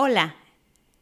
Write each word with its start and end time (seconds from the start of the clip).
Hola, 0.00 0.36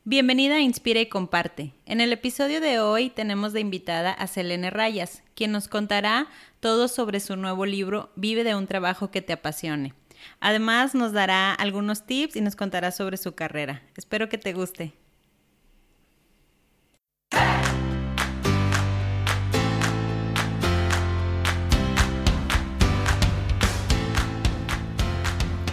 bienvenida 0.04 0.54
a 0.54 0.60
Inspira 0.62 1.00
y 1.00 1.06
Comparte. 1.10 1.74
En 1.84 2.00
el 2.00 2.14
episodio 2.14 2.62
de 2.62 2.80
hoy 2.80 3.10
tenemos 3.10 3.52
de 3.52 3.60
invitada 3.60 4.10
a 4.10 4.26
Selene 4.26 4.70
Rayas, 4.70 5.22
quien 5.34 5.52
nos 5.52 5.68
contará 5.68 6.28
todo 6.60 6.88
sobre 6.88 7.20
su 7.20 7.36
nuevo 7.36 7.66
libro 7.66 8.08
Vive 8.16 8.42
de 8.42 8.54
un 8.54 8.66
trabajo 8.66 9.10
que 9.10 9.20
te 9.20 9.34
apasione. 9.34 9.92
Además 10.40 10.94
nos 10.94 11.12
dará 11.12 11.52
algunos 11.52 12.06
tips 12.06 12.36
y 12.36 12.40
nos 12.40 12.56
contará 12.56 12.90
sobre 12.90 13.18
su 13.18 13.34
carrera. 13.34 13.82
Espero 13.98 14.30
que 14.30 14.38
te 14.38 14.54
guste. 14.54 14.94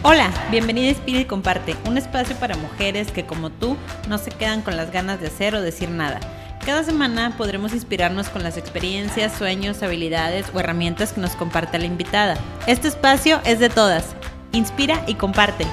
Hola, 0.06 0.34
bienvenida 0.52 0.92
a 0.92 1.10
y 1.10 1.24
Comparte, 1.24 1.78
un 1.88 1.98
espacio 1.98 2.36
para 2.36 2.58
mujeres 2.58 3.10
que 3.10 3.26
como 3.26 3.52
tú 3.52 3.78
no 4.10 4.18
se 4.18 4.32
quedan 4.32 4.61
con 4.61 4.75
las 4.75 4.92
ganas 4.92 5.21
de 5.21 5.28
hacer 5.28 5.56
o 5.56 5.61
decir 5.61 5.89
nada. 5.89 6.20
Cada 6.66 6.84
semana 6.84 7.38
podremos 7.38 7.71
inspirarnos 7.71 8.28
con 8.28 8.44
las 8.44 8.58
experiencias, 8.58 9.32
sueños, 9.32 9.82
habilidades 9.82 10.47
o 10.54 10.60
herramientas 10.60 11.14
que 11.14 11.21
nos 11.21 11.38
comparte 11.38 11.80
la 11.80 11.86
invitada. 11.86 12.36
Este 12.68 12.89
espacio 12.89 13.39
es 13.46 13.60
de 13.60 13.70
todas. 13.70 14.14
Inspira 14.52 15.06
y 15.08 15.16
comparte. 15.16 15.66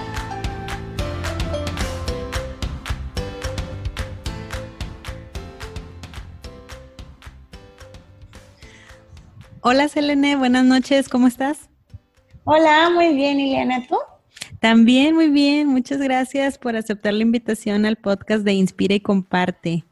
Hola 9.61 9.89
Selene, 9.89 10.37
buenas 10.37 10.65
noches, 10.65 11.09
¿cómo 11.09 11.27
estás? 11.27 11.69
Hola, 12.45 12.91
muy 12.91 13.13
bien, 13.13 13.41
Ileana, 13.41 13.85
¿tú? 13.89 13.97
También 14.61 15.15
muy 15.15 15.31
bien, 15.31 15.69
muchas 15.69 16.01
gracias 16.01 16.59
por 16.59 16.77
aceptar 16.77 17.15
la 17.15 17.23
invitación 17.23 17.87
al 17.87 17.97
podcast 17.97 18.45
de 18.45 18.53
Inspira 18.53 18.95
y 18.95 19.01
Comparte. 19.01 19.85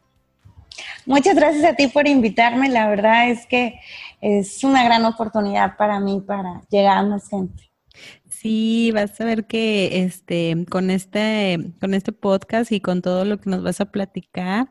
Muchas 1.06 1.34
gracias 1.36 1.64
a 1.64 1.74
ti 1.74 1.88
por 1.88 2.06
invitarme, 2.06 2.68
la 2.68 2.86
verdad 2.86 3.30
es 3.30 3.46
que 3.46 3.80
es 4.20 4.62
una 4.62 4.84
gran 4.84 5.06
oportunidad 5.06 5.78
para 5.78 6.00
mí 6.00 6.22
para 6.24 6.60
llegar 6.68 6.98
a 6.98 7.02
más 7.02 7.30
gente. 7.30 7.70
Sí, 8.28 8.92
vas 8.92 9.18
a 9.20 9.24
ver 9.24 9.46
que 9.46 10.04
este, 10.04 10.66
con 10.70 10.90
este, 10.90 11.72
con 11.80 11.94
este 11.94 12.12
podcast 12.12 12.70
y 12.70 12.80
con 12.80 13.00
todo 13.00 13.24
lo 13.24 13.40
que 13.40 13.48
nos 13.48 13.62
vas 13.62 13.80
a 13.80 13.90
platicar, 13.90 14.70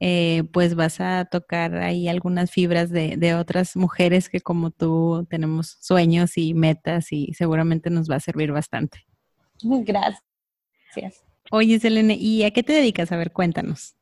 eh, 0.00 0.44
pues 0.52 0.74
vas 0.74 1.00
a 1.00 1.26
tocar 1.26 1.76
ahí 1.76 2.08
algunas 2.08 2.50
fibras 2.50 2.90
de, 2.90 3.16
de, 3.18 3.34
otras 3.34 3.76
mujeres 3.76 4.30
que 4.30 4.40
como 4.40 4.70
tú 4.70 5.26
tenemos 5.28 5.76
sueños 5.80 6.38
y 6.38 6.54
metas 6.54 7.12
y 7.12 7.34
seguramente 7.34 7.90
nos 7.90 8.10
va 8.10 8.16
a 8.16 8.20
servir 8.20 8.50
bastante. 8.50 9.04
Gracias. 9.62 11.24
Oye, 11.50 11.78
Selene, 11.78 12.14
¿y 12.14 12.44
a 12.44 12.50
qué 12.50 12.62
te 12.62 12.72
dedicas? 12.72 13.12
A 13.12 13.16
ver, 13.16 13.32
cuéntanos. 13.32 13.94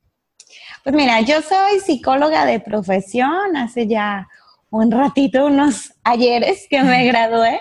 Pues 0.85 0.95
mira, 0.95 1.21
yo 1.21 1.41
soy 1.43 1.81
psicóloga 1.81 2.45
de 2.45 2.61
profesión, 2.61 3.57
hace 3.57 3.87
ya 3.87 4.29
un 4.73 4.91
ratito, 4.91 5.47
unos 5.47 5.93
ayeres 6.03 6.67
que 6.69 6.83
me 6.83 7.07
gradué. 7.07 7.61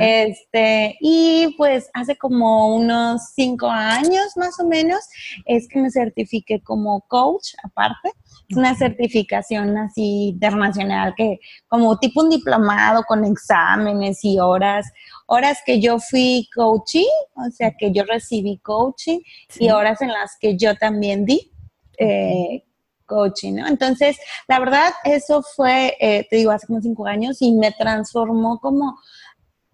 Este, 0.00 0.96
y 1.00 1.54
pues 1.56 1.88
hace 1.94 2.16
como 2.16 2.76
unos 2.76 3.32
cinco 3.34 3.68
años 3.68 4.36
más 4.36 4.60
o 4.60 4.66
menos 4.66 5.00
es 5.46 5.66
que 5.66 5.80
me 5.80 5.90
certifiqué 5.90 6.60
como 6.62 7.00
coach 7.08 7.54
aparte. 7.64 8.12
Es 8.48 8.56
una 8.58 8.74
certificación 8.74 9.78
así 9.78 10.28
internacional 10.28 11.14
que 11.16 11.38
como 11.68 11.98
tipo 11.98 12.22
un 12.22 12.28
diplomado 12.28 13.02
con 13.04 13.24
exámenes 13.24 14.22
y 14.22 14.38
horas, 14.38 14.92
horas 15.32 15.60
que 15.64 15.80
yo 15.80 15.98
fui 15.98 16.46
coaching, 16.54 17.08
o 17.36 17.50
sea 17.50 17.72
que 17.78 17.90
yo 17.90 18.04
recibí 18.04 18.58
coaching 18.58 19.20
y 19.58 19.70
horas 19.70 20.02
en 20.02 20.08
las 20.08 20.36
que 20.38 20.58
yo 20.58 20.74
también 20.76 21.24
di. 21.24 21.50
Eh, 21.98 22.64
coaching, 23.04 23.56
¿no? 23.56 23.66
Entonces, 23.66 24.16
la 24.48 24.58
verdad, 24.58 24.90
eso 25.04 25.42
fue, 25.42 25.96
eh, 26.00 26.26
te 26.30 26.36
digo, 26.36 26.50
hace 26.50 26.66
como 26.66 26.80
cinco 26.80 27.06
años 27.06 27.42
y 27.42 27.52
me 27.52 27.70
transformó 27.72 28.58
como, 28.58 28.98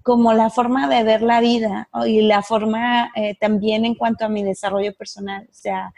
como 0.02 0.32
la 0.32 0.50
forma 0.50 0.88
de 0.88 1.04
ver 1.04 1.22
la 1.22 1.41
vida 1.41 1.88
y 2.06 2.22
la 2.22 2.42
forma 2.42 3.12
eh, 3.14 3.36
también 3.38 3.84
en 3.84 3.94
cuanto 3.94 4.25
a 4.25 4.28
mi 4.28 4.42
desarrollo 4.42 4.92
personal. 4.94 5.46
O 5.48 5.54
sea, 5.54 5.92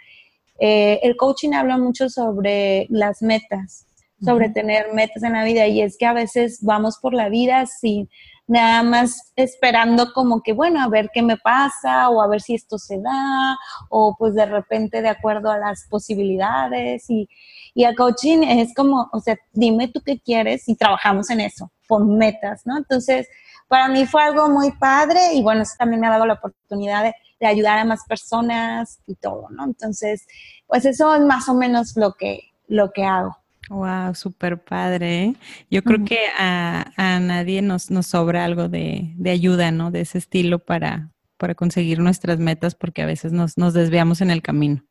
el 0.59 1.17
coaching 1.17 1.55
habla 1.55 1.79
mucho 1.79 2.11
sobre 2.11 2.87
las 2.91 3.23
metas, 3.23 3.87
sobre 4.23 4.51
tener 4.51 4.93
metas 4.93 5.23
en 5.23 5.33
la 5.33 5.45
vida 5.45 5.67
y 5.67 5.81
es 5.81 5.97
que 5.97 6.05
a 6.05 6.13
veces 6.13 6.59
vamos 6.61 6.99
por 7.01 7.15
la 7.15 7.31
vida 7.31 7.65
sin 7.65 8.11
nada 8.51 8.83
más 8.83 9.33
esperando 9.37 10.13
como 10.13 10.43
que, 10.43 10.53
bueno, 10.53 10.83
a 10.83 10.89
ver 10.89 11.11
qué 11.15 11.23
me 11.23 11.37
pasa 11.37 12.11
o 12.11 12.21
a 12.21 12.27
ver 12.27 12.41
si 12.41 12.57
esto 12.57 12.79
se 12.79 13.01
da 13.01 13.57
o 13.89 14.17
pues 14.19 14.35
de 14.35 14.45
repente 14.45 15.03
de 15.03 15.09
acuerdo 15.09 15.53
a 15.53 15.59
las 15.59 15.87
posibilidades 15.89 17.09
y, 17.09 17.29
y 17.75 17.85
a 17.85 17.95
coaching 17.95 18.43
es 18.43 18.75
como, 18.75 19.09
o 19.13 19.21
sea, 19.21 19.37
dime 19.53 19.87
tú 19.87 20.01
qué 20.05 20.19
quieres 20.19 20.69
y 20.69 20.75
trabajamos 20.75 21.31
en 21.31 21.43
eso, 21.43 21.71
con 21.87 22.19
metas, 22.19 22.63
¿no? 22.65 22.77
Entonces, 22.77 23.29
para 23.69 23.87
mí 23.87 24.05
fue 24.05 24.25
algo 24.25 24.49
muy 24.49 24.73
padre 24.73 25.33
y 25.35 25.43
bueno, 25.43 25.63
eso 25.63 25.75
también 25.79 26.01
me 26.01 26.09
ha 26.09 26.11
dado 26.11 26.27
la 26.27 26.35
oportunidad 26.35 27.05
de, 27.05 27.15
de 27.39 27.47
ayudar 27.47 27.79
a 27.79 27.85
más 27.85 28.05
personas 28.05 28.99
y 29.07 29.15
todo, 29.15 29.47
¿no? 29.51 29.63
Entonces, 29.63 30.27
pues 30.67 30.85
eso 30.87 31.15
es 31.15 31.23
más 31.23 31.49
o 31.49 31.55
menos 31.55 31.97
lo 31.97 32.15
que, 32.15 32.51
lo 32.67 32.91
que 32.91 33.05
hago. 33.05 33.40
Wow, 33.71 34.17
súper 34.17 34.59
padre. 34.59 35.23
¿eh? 35.23 35.35
Yo 35.71 35.85
creo 35.85 36.05
que 36.05 36.19
a, 36.37 36.91
a, 36.97 37.21
nadie 37.21 37.63
nos, 37.63 37.89
nos 37.89 38.09
sobra 38.09 38.45
algo 38.45 38.69
de, 38.69 39.13
de, 39.15 39.31
ayuda, 39.31 39.71
¿no? 39.71 39.93
De 39.93 40.01
ese 40.01 40.19
estilo 40.19 40.59
para, 40.59 41.11
para 41.37 41.55
conseguir 41.55 42.01
nuestras 42.01 42.41
metas, 42.41 42.75
porque 42.75 43.03
a 43.03 43.07
veces 43.07 43.31
nos, 43.31 43.59
nos 43.59 43.73
desviamos 43.73 44.23
en 44.23 44.33
el 44.33 44.43
camino. 44.43 44.83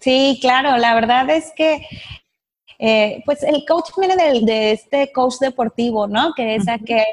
Sí, 0.00 0.38
claro, 0.40 0.78
la 0.78 0.94
verdad 0.94 1.30
es 1.30 1.52
que 1.56 1.86
eh, 2.82 3.22
pues 3.26 3.42
el 3.42 3.62
coach 3.66 3.90
viene 3.98 4.16
de, 4.16 4.40
de, 4.40 4.72
este 4.72 5.12
coach 5.12 5.34
deportivo, 5.38 6.06
¿no? 6.06 6.32
Que 6.34 6.54
es 6.54 6.66
aquel 6.66 7.04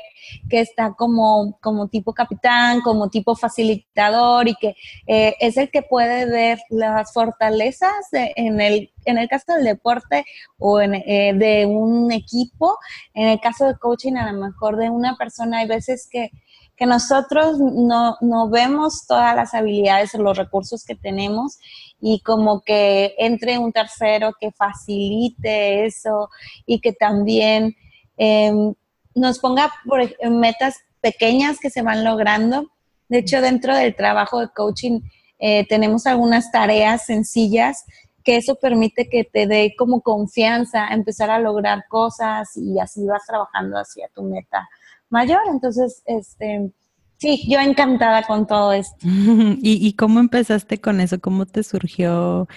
que 0.50 0.62
está 0.62 0.94
como, 0.94 1.58
como 1.62 1.90
tipo 1.90 2.14
capitán, 2.14 2.80
como 2.82 3.10
tipo 3.10 3.36
facilitador 3.36 4.48
y 4.48 4.56
que 4.56 4.76
eh, 5.08 5.36
es 5.42 5.58
el 5.58 5.70
que 5.70 5.82
puede 5.82 6.26
ver 6.26 6.60
las 6.70 7.12
fortalezas 7.12 8.10
de, 8.14 8.32
en, 8.38 8.62
el, 8.62 8.92
en 9.04 9.18
el 9.18 9.28
caso 9.28 9.54
del 9.54 9.66
deporte 9.66 10.26
o 10.58 10.80
en, 10.80 10.96
eh, 10.96 11.34
de 11.36 11.66
un 11.66 12.14
equipo. 12.14 12.78
En 13.14 13.28
el 13.28 13.40
caso 13.42 13.66
de 13.66 13.78
coaching, 13.78 14.14
a 14.14 14.32
lo 14.32 14.40
mejor 14.40 14.78
de 14.78 14.90
una 14.90 15.18
persona, 15.18 15.60
hay 15.60 15.68
veces 15.68 16.08
que 16.10 16.32
que 16.78 16.86
nosotros 16.86 17.58
no, 17.58 18.18
no, 18.22 18.50
vemos 18.50 19.08
todas 19.08 19.36
las 19.36 19.56
habilidades 19.56 20.14
o 20.14 20.20
los 20.22 20.38
recursos 20.38 20.86
que 20.86 20.96
tenemos 20.96 21.58
y 22.00 22.20
como 22.22 22.62
que 22.62 23.16
entre 23.18 23.58
un 23.58 23.72
tercero 23.72 24.34
que 24.40 24.52
facilite 24.52 25.86
eso 25.86 26.30
y 26.66 26.80
que 26.80 26.94
también 26.94 27.76
eh, 28.18 28.52
nos 29.16 29.40
ponga 29.40 29.72
por, 29.86 30.02
metas 30.30 30.78
pequeñas 31.02 31.60
que 31.60 31.70
se 31.70 31.82
van 31.82 32.04
logrando. 32.04 32.72
De 33.10 33.20
hecho, 33.20 33.42
dentro 33.42 33.76
del 33.76 33.96
trabajo 33.96 34.40
de 34.40 34.50
coaching 34.50 35.02
eh, 35.40 35.66
tenemos 35.68 36.06
algunas 36.06 36.52
tareas 36.52 37.06
sencillas 37.06 37.86
que 38.24 38.36
eso 38.36 38.56
permite 38.56 39.08
que 39.08 39.24
te 39.24 39.48
dé 39.48 39.74
como 39.78 40.02
confianza, 40.02 40.90
empezar 40.90 41.30
a 41.30 41.40
lograr 41.40 41.86
cosas 41.88 42.58
y 42.58 42.78
así 42.78 43.06
vas 43.06 43.26
trabajando 43.26 43.78
hacia 43.78 44.10
tu 44.10 44.24
meta 44.24 44.68
mayor. 45.10 45.40
Entonces, 45.50 46.04
este, 46.06 46.72
sí, 47.18 47.44
yo 47.50 47.60
encantada 47.60 48.24
con 48.24 48.48
todo 48.48 48.74
esto. 48.74 48.98
¿Y, 49.04 49.88
¿Y, 49.88 49.94
cómo 49.94 50.20
empezaste 50.20 50.80
con 50.80 51.00
eso? 51.00 51.20
¿Cómo 51.20 51.46
te 51.46 51.64
surgió, 51.64 52.48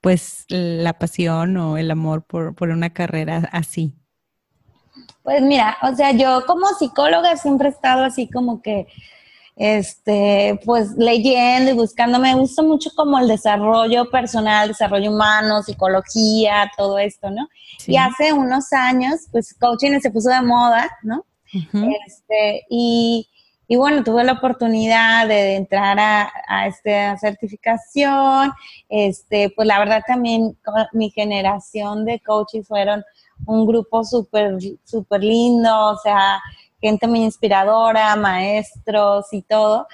pues, 0.00 0.44
la 0.48 0.98
pasión 0.98 1.56
o 1.56 1.78
el 1.78 1.90
amor 1.90 2.24
por, 2.24 2.54
por 2.54 2.70
una 2.70 2.90
carrera 2.90 3.48
así? 3.52 3.94
Pues 5.22 5.42
mira, 5.42 5.76
o 5.82 5.94
sea, 5.94 6.12
yo 6.12 6.44
como 6.46 6.68
psicóloga 6.78 7.36
siempre 7.36 7.68
he 7.68 7.72
estado 7.72 8.04
así 8.04 8.28
como 8.30 8.62
que, 8.62 8.86
este, 9.56 10.60
pues 10.64 10.92
leyendo 10.96 11.70
y 11.70 11.74
buscando, 11.74 12.18
me 12.18 12.34
gusta 12.34 12.62
mucho 12.62 12.90
como 12.94 13.18
el 13.18 13.26
desarrollo 13.26 14.08
personal, 14.10 14.68
desarrollo 14.68 15.10
humano, 15.10 15.62
psicología, 15.62 16.70
todo 16.76 16.98
esto, 16.98 17.30
¿no? 17.30 17.48
Sí. 17.78 17.92
Y 17.92 17.96
hace 17.96 18.32
unos 18.32 18.72
años, 18.72 19.22
pues 19.32 19.54
coaching 19.58 19.98
se 20.00 20.10
puso 20.10 20.30
de 20.30 20.42
moda, 20.42 20.88
¿no? 21.02 21.24
este, 22.06 22.66
y, 22.70 23.28
y, 23.68 23.76
bueno, 23.76 24.04
tuve 24.04 24.24
la 24.24 24.32
oportunidad 24.32 25.26
de 25.26 25.56
entrar 25.56 25.98
a, 25.98 26.32
a 26.46 26.66
esta 26.66 27.16
certificación. 27.18 28.52
Este, 28.88 29.50
pues 29.50 29.66
la 29.66 29.78
verdad 29.78 30.02
también 30.06 30.56
mi 30.92 31.10
generación 31.10 32.04
de 32.04 32.20
coaches 32.20 32.66
fueron 32.66 33.02
un 33.44 33.66
grupo 33.66 34.04
súper, 34.04 34.56
súper 34.84 35.22
lindo, 35.22 35.90
o 35.90 35.98
sea, 35.98 36.40
gente 36.80 37.06
muy 37.06 37.22
inspiradora, 37.22 38.16
maestros 38.16 39.26
y 39.32 39.42
todo. 39.42 39.86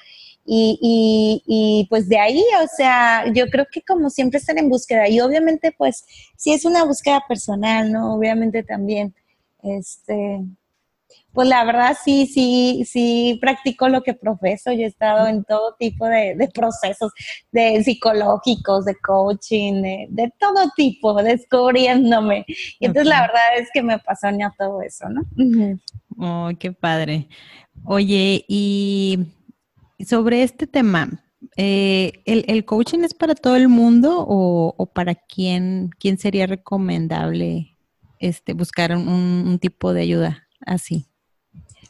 Y, 0.44 1.40
y, 1.46 1.86
pues 1.88 2.08
de 2.08 2.18
ahí, 2.18 2.42
o 2.62 2.66
sea, 2.76 3.24
yo 3.32 3.46
creo 3.46 3.66
que 3.70 3.80
como 3.82 4.10
siempre 4.10 4.38
están 4.38 4.58
en 4.58 4.68
búsqueda 4.68 5.08
y 5.08 5.20
obviamente 5.20 5.72
pues 5.72 6.04
sí 6.36 6.52
es 6.52 6.64
una 6.64 6.84
búsqueda 6.84 7.22
personal, 7.28 7.92
¿no? 7.92 8.14
Obviamente 8.14 8.64
también, 8.64 9.14
este, 9.62 10.40
pues 11.32 11.48
la 11.48 11.64
verdad 11.64 11.96
sí, 12.04 12.26
sí, 12.26 12.84
sí 12.86 13.38
practico 13.40 13.88
lo 13.88 14.02
que 14.02 14.14
profeso. 14.14 14.70
Yo 14.72 14.82
he 14.82 14.86
estado 14.86 15.26
en 15.26 15.44
todo 15.44 15.74
tipo 15.78 16.06
de, 16.06 16.50
procesos 16.52 17.12
de 17.50 17.82
psicológicos, 17.82 18.84
de 18.84 18.94
coaching, 18.96 19.82
de, 20.10 20.32
todo 20.38 20.70
tipo, 20.76 21.14
descubriéndome. 21.22 22.44
Y 22.78 22.86
entonces 22.86 23.08
la 23.08 23.22
verdad 23.22 23.58
es 23.58 23.70
que 23.72 23.82
me 23.82 23.94
apasiona 23.94 24.54
todo 24.58 24.82
eso, 24.82 25.06
¿no? 25.08 25.22
Oh, 26.18 26.50
qué 26.58 26.72
padre. 26.72 27.28
Oye, 27.84 28.44
y 28.46 29.18
sobre 30.06 30.42
este 30.42 30.66
tema, 30.66 31.08
eh, 31.56 32.22
¿el, 32.26 32.64
coaching 32.66 33.00
es 33.00 33.14
para 33.14 33.34
todo 33.34 33.56
el 33.56 33.68
mundo 33.68 34.24
o, 34.28 34.90
para 34.94 35.14
quién, 35.14 35.90
quién 35.98 36.18
sería 36.18 36.46
recomendable 36.46 37.78
este, 38.18 38.52
buscar 38.52 38.94
un 38.94 39.58
tipo 39.58 39.94
de 39.94 40.02
ayuda 40.02 40.48
así? 40.66 41.06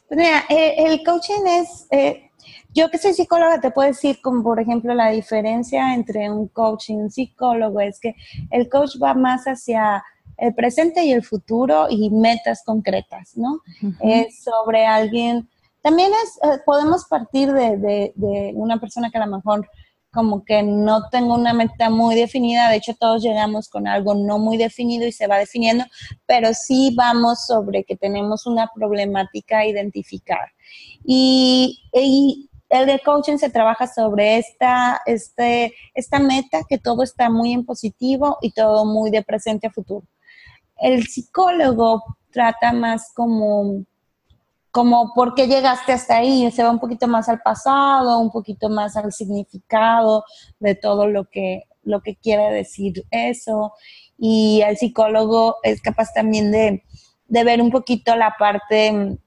Mira, 0.09 0.43
eh, 0.49 0.75
el 0.77 1.03
coaching 1.03 1.45
es, 1.47 1.87
eh, 1.91 2.29
yo 2.73 2.89
que 2.89 2.97
soy 2.97 3.13
psicóloga 3.13 3.59
te 3.59 3.71
puedo 3.71 3.87
decir 3.87 4.19
como 4.21 4.43
por 4.43 4.59
ejemplo 4.59 4.93
la 4.93 5.09
diferencia 5.09 5.93
entre 5.93 6.29
un 6.29 6.47
coach 6.47 6.89
y 6.89 6.93
un 6.93 7.09
psicólogo 7.09 7.79
es 7.79 7.99
que 7.99 8.15
el 8.51 8.69
coach 8.69 8.97
va 9.01 9.13
más 9.13 9.45
hacia 9.45 10.03
el 10.37 10.53
presente 10.53 11.03
y 11.03 11.11
el 11.11 11.23
futuro 11.23 11.87
y 11.89 12.09
metas 12.09 12.63
concretas, 12.63 13.37
¿no? 13.37 13.61
Es 14.01 14.43
sobre 14.43 14.85
alguien, 14.85 15.47
también 15.81 16.11
es, 16.23 16.39
eh, 16.43 16.59
podemos 16.65 17.05
partir 17.05 17.51
de, 17.51 18.13
de, 18.15 18.51
una 18.55 18.79
persona 18.79 19.09
que 19.11 19.17
a 19.17 19.25
lo 19.25 19.35
mejor 19.35 19.69
como 20.13 20.45
que 20.45 20.61
no 20.61 21.09
tengo 21.09 21.33
una 21.33 21.53
meta 21.53 21.89
muy 21.89 22.15
definida, 22.15 22.69
de 22.69 22.77
hecho 22.77 22.93
todos 22.93 23.23
llegamos 23.23 23.67
con 23.67 23.87
algo 23.87 24.13
no 24.13 24.37
muy 24.37 24.57
definido 24.57 25.07
y 25.07 25.11
se 25.11 25.27
va 25.27 25.39
definiendo, 25.39 25.85
pero 26.25 26.53
sí 26.53 26.93
vamos 26.95 27.45
sobre 27.47 27.83
que 27.83 27.95
tenemos 27.95 28.45
una 28.45 28.69
problemática 28.73 29.59
a 29.59 29.65
identificar. 29.65 30.51
Y, 31.03 31.79
el 32.69 32.87
de 32.87 32.99
coaching 33.05 33.37
se 33.37 33.51
trabaja 33.51 33.85
sobre 33.85 34.37
esta, 34.39 34.99
este, 35.05 35.75
esta 35.93 36.17
meta, 36.17 36.63
que 36.67 36.79
todo 36.79 37.03
está 37.03 37.29
muy 37.29 37.53
en 37.53 37.65
positivo 37.65 38.39
y 38.41 38.51
todo 38.51 38.83
muy 38.83 39.11
de 39.11 39.21
presente 39.21 39.67
a 39.67 39.71
futuro. 39.71 40.07
El 40.77 41.05
psicólogo 41.05 42.03
trata 42.31 42.73
más 42.73 43.11
como 43.13 43.85
como 44.73 45.13
por 45.13 45.35
qué 45.35 45.45
llegaste 45.47 45.91
hasta 45.91 46.17
ahí, 46.17 46.49
se 46.49 46.63
va 46.63 46.71
un 46.71 46.79
poquito 46.79 47.07
más 47.07 47.29
al 47.29 47.39
pasado, 47.41 48.17
un 48.17 48.31
poquito 48.31 48.69
más 48.69 48.97
al 48.97 49.13
significado 49.13 50.25
de 50.59 50.73
todo 50.73 51.05
lo 51.05 51.25
que, 51.25 51.65
lo 51.83 52.01
que 52.01 52.15
quiere 52.15 52.51
decir 52.51 53.05
eso. 53.11 53.73
Y 54.17 54.63
el 54.65 54.75
psicólogo 54.75 55.57
es 55.61 55.79
capaz 55.79 56.11
también 56.15 56.51
de, 56.51 56.83
ver 57.27 57.61
un 57.61 57.69
poquito 57.69 58.15
la 58.15 58.33
parte, 58.39 59.19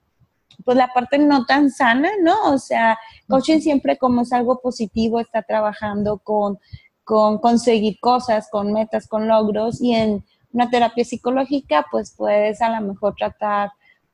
pues 0.65 0.77
la 0.77 0.89
parte 0.89 1.17
no 1.17 1.47
tan 1.47 1.71
sana, 1.71 2.11
¿no? 2.21 2.53
O 2.53 2.59
sea, 2.59 2.99
coaching 3.29 3.61
siempre 3.61 3.99
como 3.99 4.23
es 4.23 4.33
algo 4.33 4.61
positivo, 4.61 5.21
está 5.21 5.43
trabajando 5.43 6.19
con, 6.19 6.59
con 7.05 7.39
conseguir 7.39 8.01
cosas, 8.01 8.49
con 8.51 8.73
metas, 8.73 9.07
con 9.07 9.29
logros, 9.29 9.81
y 9.81 9.95
en 9.95 10.25
una 10.53 10.69
terapia 10.71 11.05
psicológica, 11.05 11.87
pues 11.93 12.13
puedes 12.17 12.61
a 12.61 12.81
lo 12.81 12.85
mejor 12.85 13.15
tratar 13.15 13.71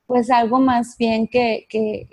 pues 0.06 0.30
algo 0.30 0.60
más 0.60 0.96
bien 0.98 1.28
que, 1.28 1.66
que, 1.68 2.08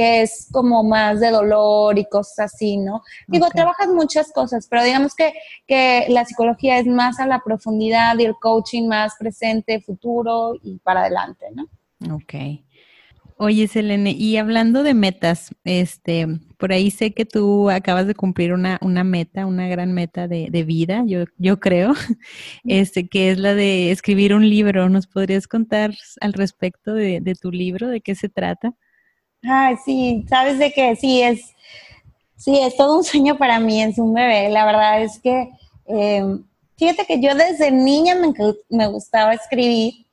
es 0.00 0.48
como 0.52 0.84
más 0.84 1.18
de 1.18 1.32
dolor 1.32 1.98
y 1.98 2.04
cosas 2.04 2.54
así, 2.54 2.76
¿no? 2.76 3.02
Digo, 3.26 3.48
trabajas 3.48 3.88
muchas 3.88 4.30
cosas, 4.30 4.68
pero 4.70 4.84
digamos 4.84 5.12
que, 5.12 5.32
que 5.66 6.06
la 6.08 6.24
psicología 6.24 6.78
es 6.78 6.86
más 6.86 7.18
a 7.18 7.26
la 7.26 7.42
profundidad 7.44 8.16
y 8.16 8.24
el 8.24 8.36
coaching 8.36 8.86
más 8.86 9.16
presente, 9.18 9.80
futuro 9.80 10.54
y 10.62 10.78
para 10.78 11.00
adelante, 11.00 11.46
¿no? 11.52 12.14
Ok. 12.14 12.34
Oye, 13.40 13.68
Selene, 13.68 14.10
y 14.10 14.36
hablando 14.36 14.82
de 14.82 14.94
metas, 14.94 15.54
este, 15.62 16.26
por 16.56 16.72
ahí 16.72 16.90
sé 16.90 17.14
que 17.14 17.24
tú 17.24 17.70
acabas 17.70 18.08
de 18.08 18.16
cumplir 18.16 18.52
una, 18.52 18.80
una 18.82 19.04
meta, 19.04 19.46
una 19.46 19.68
gran 19.68 19.92
meta 19.92 20.26
de, 20.26 20.48
de, 20.50 20.64
vida, 20.64 21.04
yo, 21.06 21.24
yo 21.36 21.60
creo, 21.60 21.92
este, 22.64 23.08
que 23.08 23.30
es 23.30 23.38
la 23.38 23.54
de 23.54 23.92
escribir 23.92 24.34
un 24.34 24.48
libro. 24.50 24.88
¿Nos 24.88 25.06
podrías 25.06 25.46
contar 25.46 25.94
al 26.20 26.32
respecto 26.32 26.94
de, 26.94 27.20
de 27.20 27.34
tu 27.36 27.52
libro, 27.52 27.86
de 27.86 28.00
qué 28.00 28.16
se 28.16 28.28
trata? 28.28 28.74
Ay, 29.44 29.76
sí, 29.84 30.26
sabes 30.28 30.58
de 30.58 30.72
que 30.72 30.96
sí 30.96 31.22
es, 31.22 31.54
sí, 32.34 32.58
es 32.58 32.76
todo 32.76 32.96
un 32.98 33.04
sueño 33.04 33.38
para 33.38 33.60
mí, 33.60 33.80
es 33.80 33.98
un 33.98 34.14
bebé. 34.14 34.48
La 34.48 34.66
verdad 34.66 35.00
es 35.00 35.20
que, 35.20 35.48
eh, 35.86 36.24
fíjate 36.76 37.06
que 37.06 37.20
yo 37.20 37.36
desde 37.36 37.70
niña 37.70 38.16
me, 38.16 38.32
me 38.68 38.88
gustaba 38.88 39.32
escribir 39.32 40.07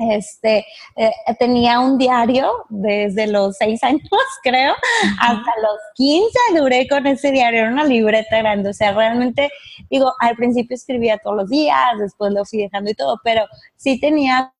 este, 0.00 0.64
eh, 0.96 1.10
tenía 1.38 1.80
un 1.80 1.98
diario 1.98 2.50
desde 2.70 3.26
los 3.26 3.56
seis 3.56 3.82
años, 3.82 4.08
creo, 4.42 4.74
hasta 5.20 5.36
los 5.62 5.78
15 5.94 6.28
duré 6.56 6.88
con 6.88 7.06
ese 7.06 7.30
diario, 7.30 7.60
era 7.60 7.70
una 7.70 7.84
libreta 7.84 8.38
grande, 8.38 8.70
o 8.70 8.72
sea, 8.72 8.92
realmente, 8.92 9.50
digo, 9.90 10.12
al 10.20 10.36
principio 10.36 10.74
escribía 10.74 11.18
todos 11.18 11.36
los 11.36 11.50
días, 11.50 11.78
después 11.98 12.32
lo 12.32 12.44
fui 12.44 12.60
dejando 12.60 12.90
y 12.90 12.94
todo, 12.94 13.20
pero 13.22 13.44
sí 13.76 14.00
tenía 14.00 14.52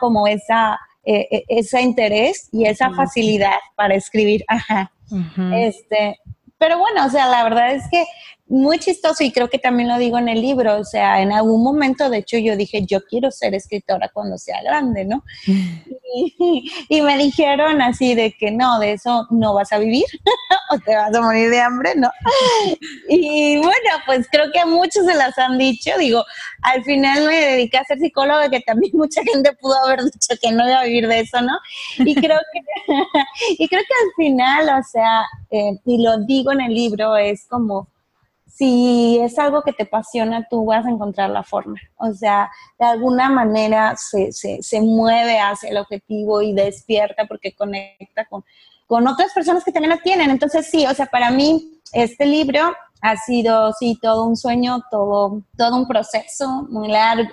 como 0.00 0.26
esa, 0.26 0.78
eh, 1.04 1.28
eh, 1.30 1.44
ese 1.48 1.82
interés 1.82 2.48
y 2.50 2.64
esa 2.64 2.90
facilidad 2.90 3.58
para 3.76 3.94
escribir, 3.94 4.42
ajá. 4.48 4.90
Este, 5.54 6.16
pero 6.56 6.78
bueno, 6.78 7.04
o 7.04 7.10
sea, 7.10 7.28
la 7.28 7.44
verdad 7.44 7.72
es 7.72 7.82
que 7.90 8.06
muy 8.52 8.78
chistoso 8.78 9.24
y 9.24 9.32
creo 9.32 9.48
que 9.48 9.58
también 9.58 9.88
lo 9.88 9.96
digo 9.96 10.18
en 10.18 10.28
el 10.28 10.42
libro, 10.42 10.78
o 10.78 10.84
sea, 10.84 11.22
en 11.22 11.32
algún 11.32 11.64
momento, 11.64 12.10
de 12.10 12.18
hecho, 12.18 12.36
yo 12.36 12.54
dije, 12.54 12.84
yo 12.84 13.02
quiero 13.02 13.30
ser 13.30 13.54
escritora 13.54 14.10
cuando 14.12 14.36
sea 14.36 14.62
grande, 14.62 15.06
¿no? 15.06 15.24
Y, 16.14 17.00
me 17.00 17.16
dijeron 17.16 17.80
así 17.80 18.14
de 18.14 18.34
que 18.38 18.50
no, 18.50 18.78
de 18.78 18.92
eso 18.92 19.26
no 19.30 19.54
vas 19.54 19.72
a 19.72 19.78
vivir 19.78 20.04
o 20.70 20.78
te 20.80 20.94
vas 20.94 21.14
a 21.14 21.22
morir 21.22 21.48
de 21.48 21.58
hambre, 21.58 21.94
¿no? 21.96 22.10
Y 23.08 23.56
bueno, 23.56 23.90
pues 24.04 24.28
creo 24.30 24.52
que 24.52 24.60
a 24.60 24.66
muchos 24.66 25.06
se 25.06 25.14
las 25.14 25.38
han 25.38 25.56
dicho, 25.56 25.90
digo, 25.98 26.22
al 26.60 26.84
final 26.84 27.24
me 27.24 27.34
dediqué 27.34 27.78
a 27.78 27.84
ser 27.84 27.98
psicóloga, 27.98 28.50
que 28.50 28.60
también 28.60 28.92
mucha 28.96 29.22
gente 29.22 29.54
pudo 29.54 29.74
haber 29.86 30.04
dicho 30.04 30.34
que 30.42 30.52
no 30.52 30.68
iba 30.68 30.80
a 30.80 30.84
vivir 30.84 31.08
de 31.08 31.20
eso, 31.20 31.40
¿no? 31.40 31.56
Y 32.00 32.14
creo 32.14 32.38
que, 32.52 32.60
y 33.58 33.66
creo 33.68 33.80
que 33.80 33.94
al 34.04 34.12
final, 34.14 34.68
o 34.78 34.82
sea, 34.82 35.22
eh, 35.50 35.78
y 35.86 36.02
lo 36.02 36.18
digo 36.26 36.52
en 36.52 36.60
el 36.60 36.74
libro, 36.74 37.16
es 37.16 37.46
como 37.48 37.88
si 38.54 39.18
es 39.18 39.38
algo 39.38 39.62
que 39.62 39.72
te 39.72 39.84
apasiona, 39.84 40.46
tú 40.48 40.66
vas 40.66 40.84
a 40.84 40.90
encontrar 40.90 41.30
la 41.30 41.42
forma. 41.42 41.80
O 41.96 42.12
sea, 42.12 42.50
de 42.78 42.84
alguna 42.84 43.30
manera 43.30 43.96
se, 43.96 44.30
se, 44.32 44.80
mueve 44.82 45.40
hacia 45.40 45.70
el 45.70 45.78
objetivo 45.78 46.42
y 46.42 46.52
despierta 46.52 47.24
porque 47.26 47.54
conecta 47.54 48.26
con, 48.26 48.44
con 48.86 49.06
otras 49.08 49.32
personas 49.32 49.64
que 49.64 49.72
también 49.72 49.94
lo 49.96 50.02
tienen. 50.02 50.30
Entonces, 50.30 50.68
sí, 50.70 50.86
o 50.86 50.92
sea, 50.92 51.06
para 51.06 51.30
mí 51.30 51.80
este 51.92 52.26
libro 52.26 52.60
ha 53.00 53.16
sido, 53.16 53.72
sí, 53.72 53.98
todo 54.00 54.24
un 54.24 54.36
sueño, 54.36 54.82
todo, 54.90 55.42
todo 55.56 55.76
un 55.76 55.88
proceso 55.88 56.66
muy 56.68 56.88
largo. 56.88 57.30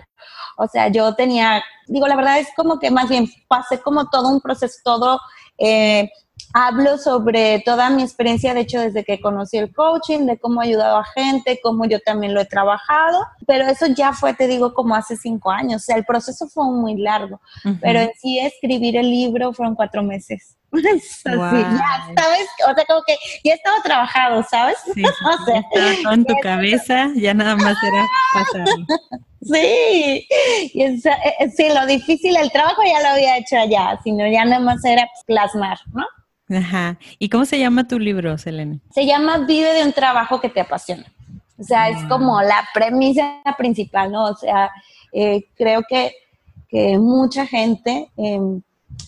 O 0.58 0.68
sea, 0.68 0.88
yo 0.88 1.16
tenía, 1.16 1.62
digo, 1.88 2.08
la 2.08 2.16
verdad 2.16 2.40
es 2.40 2.48
como 2.56 2.80
que 2.80 2.92
más 2.92 3.10
bien 3.10 3.28
pasé 3.48 3.80
como 3.82 4.10
todo 4.10 4.30
un 4.30 4.40
proceso, 4.40 4.78
todo... 4.84 5.20
Eh, 5.58 6.10
hablo 6.54 6.98
sobre 6.98 7.62
toda 7.66 7.90
mi 7.90 8.04
experiencia, 8.04 8.54
de 8.54 8.62
hecho, 8.62 8.80
desde 8.80 9.04
que 9.04 9.20
conocí 9.20 9.58
el 9.58 9.74
coaching, 9.74 10.26
de 10.26 10.38
cómo 10.38 10.62
he 10.62 10.68
ayudado 10.68 10.98
a 10.98 11.06
gente, 11.06 11.60
cómo 11.62 11.86
yo 11.86 12.00
también 12.00 12.34
lo 12.34 12.42
he 12.42 12.46
trabajado, 12.46 13.26
pero 13.46 13.66
eso 13.66 13.88
ya 13.88 14.14
fue, 14.14 14.34
te 14.34 14.48
digo, 14.48 14.74
como 14.74 14.96
hace 14.96 15.16
cinco 15.16 15.52
años, 15.52 15.84
o 15.84 15.86
sea, 15.86 15.96
el 15.98 16.06
proceso 16.06 16.48
fue 16.48 16.66
muy 16.66 16.98
largo, 16.98 17.40
pero 17.82 18.00
en 18.00 18.12
sí 18.20 18.40
escribir 18.40 18.98
el 18.98 19.10
libro 19.10 19.54
fueron 19.54 19.76
cuatro 19.76 20.04
meses. 20.04 20.56
ya, 20.74 20.92
¿sabes? 22.16 22.48
O 22.70 22.76
sea, 22.76 22.86
como 22.88 23.02
que 23.06 23.18
ya 23.44 23.56
estaba 23.56 23.82
trabajado, 23.82 24.44
¿sabes? 24.44 24.78
Sí, 24.94 25.04
o 25.42 25.46
sea, 25.46 25.60
estaba 25.60 26.14
en 26.14 26.26
tu 26.26 26.36
cabeza, 26.42 27.10
ya 27.16 27.34
nada 27.34 27.56
más 27.56 27.78
era 27.84 28.06
pasarlo. 28.34 28.86
Sí, 29.42 30.28
y 30.74 30.82
eh, 30.82 31.00
eh, 31.40 31.50
sí, 31.56 31.70
lo 31.70 31.86
difícil, 31.86 32.36
el 32.36 32.52
trabajo 32.52 32.82
ya 32.86 33.02
lo 33.02 33.08
había 33.16 33.38
hecho 33.38 33.58
allá, 33.58 33.98
sino 34.04 34.28
ya 34.28 34.44
nada 34.44 34.60
más 34.60 34.84
era 34.84 35.08
plasmar, 35.26 35.78
¿no? 35.94 36.06
Ajá. 36.50 36.98
¿Y 37.20 37.30
cómo 37.30 37.46
se 37.46 37.60
llama 37.60 37.88
tu 37.88 38.00
libro, 38.00 38.38
Selene? 38.38 38.80
Se 38.92 39.06
llama 39.06 39.40
Vive 39.40 39.74
de 39.74 39.84
un 39.84 39.94
trabajo 39.94 40.42
que 40.42 40.50
te 40.50 40.62
apasiona. 40.62 41.06
O 41.60 41.64
sea, 41.64 41.90
es 41.90 42.04
como 42.08 42.42
la 42.42 42.68
premisa 42.74 43.42
principal, 43.58 44.12
¿no? 44.12 44.26
O 44.26 44.36
sea, 44.36 44.72
eh, 45.12 45.46
creo 45.56 45.82
que, 45.88 46.14
mucha 47.00 47.48
gente 47.48 48.12
eh, 48.16 48.40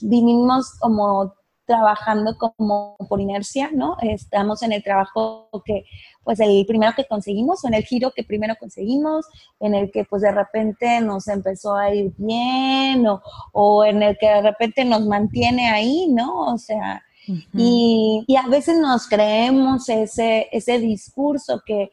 vinimos 0.02 0.72
como 0.80 1.36
trabajando 1.66 2.36
como 2.38 2.98
por 3.08 3.22
inercia, 3.22 3.70
¿no? 3.72 3.96
Estamos 4.02 4.64
en 4.64 4.72
el 4.74 4.84
trabajo 4.84 5.48
que, 5.64 5.86
pues 6.24 6.40
el 6.40 6.66
primero 6.66 6.94
que 6.96 7.06
conseguimos, 7.06 7.64
o 7.64 7.68
en 7.68 7.76
el 7.76 7.84
giro 7.84 8.12
que 8.12 8.24
primero 8.24 8.56
conseguimos, 8.60 9.28
en 9.60 9.76
el 9.76 9.92
que 9.92 10.04
pues 10.06 10.24
de 10.24 10.32
repente 10.32 11.00
nos 11.02 11.28
empezó 11.28 11.76
a 11.76 11.94
ir 11.94 12.12
bien, 12.18 13.08
o, 13.08 13.22
o 13.54 13.86
en 13.86 14.02
el 14.02 14.18
que 14.20 14.28
de 14.28 14.42
repente 14.42 14.84
nos 14.84 15.06
mantiene 15.06 15.70
ahí, 15.70 16.08
¿no? 16.10 16.48
O 16.52 16.58
sea, 16.58 17.04
y, 17.54 18.26
a 18.36 18.48
veces 18.48 18.78
nos 18.78 19.08
creemos 19.08 19.88
ese, 19.90 20.48
ese 20.52 20.80
discurso 20.80 21.62
que, 21.66 21.92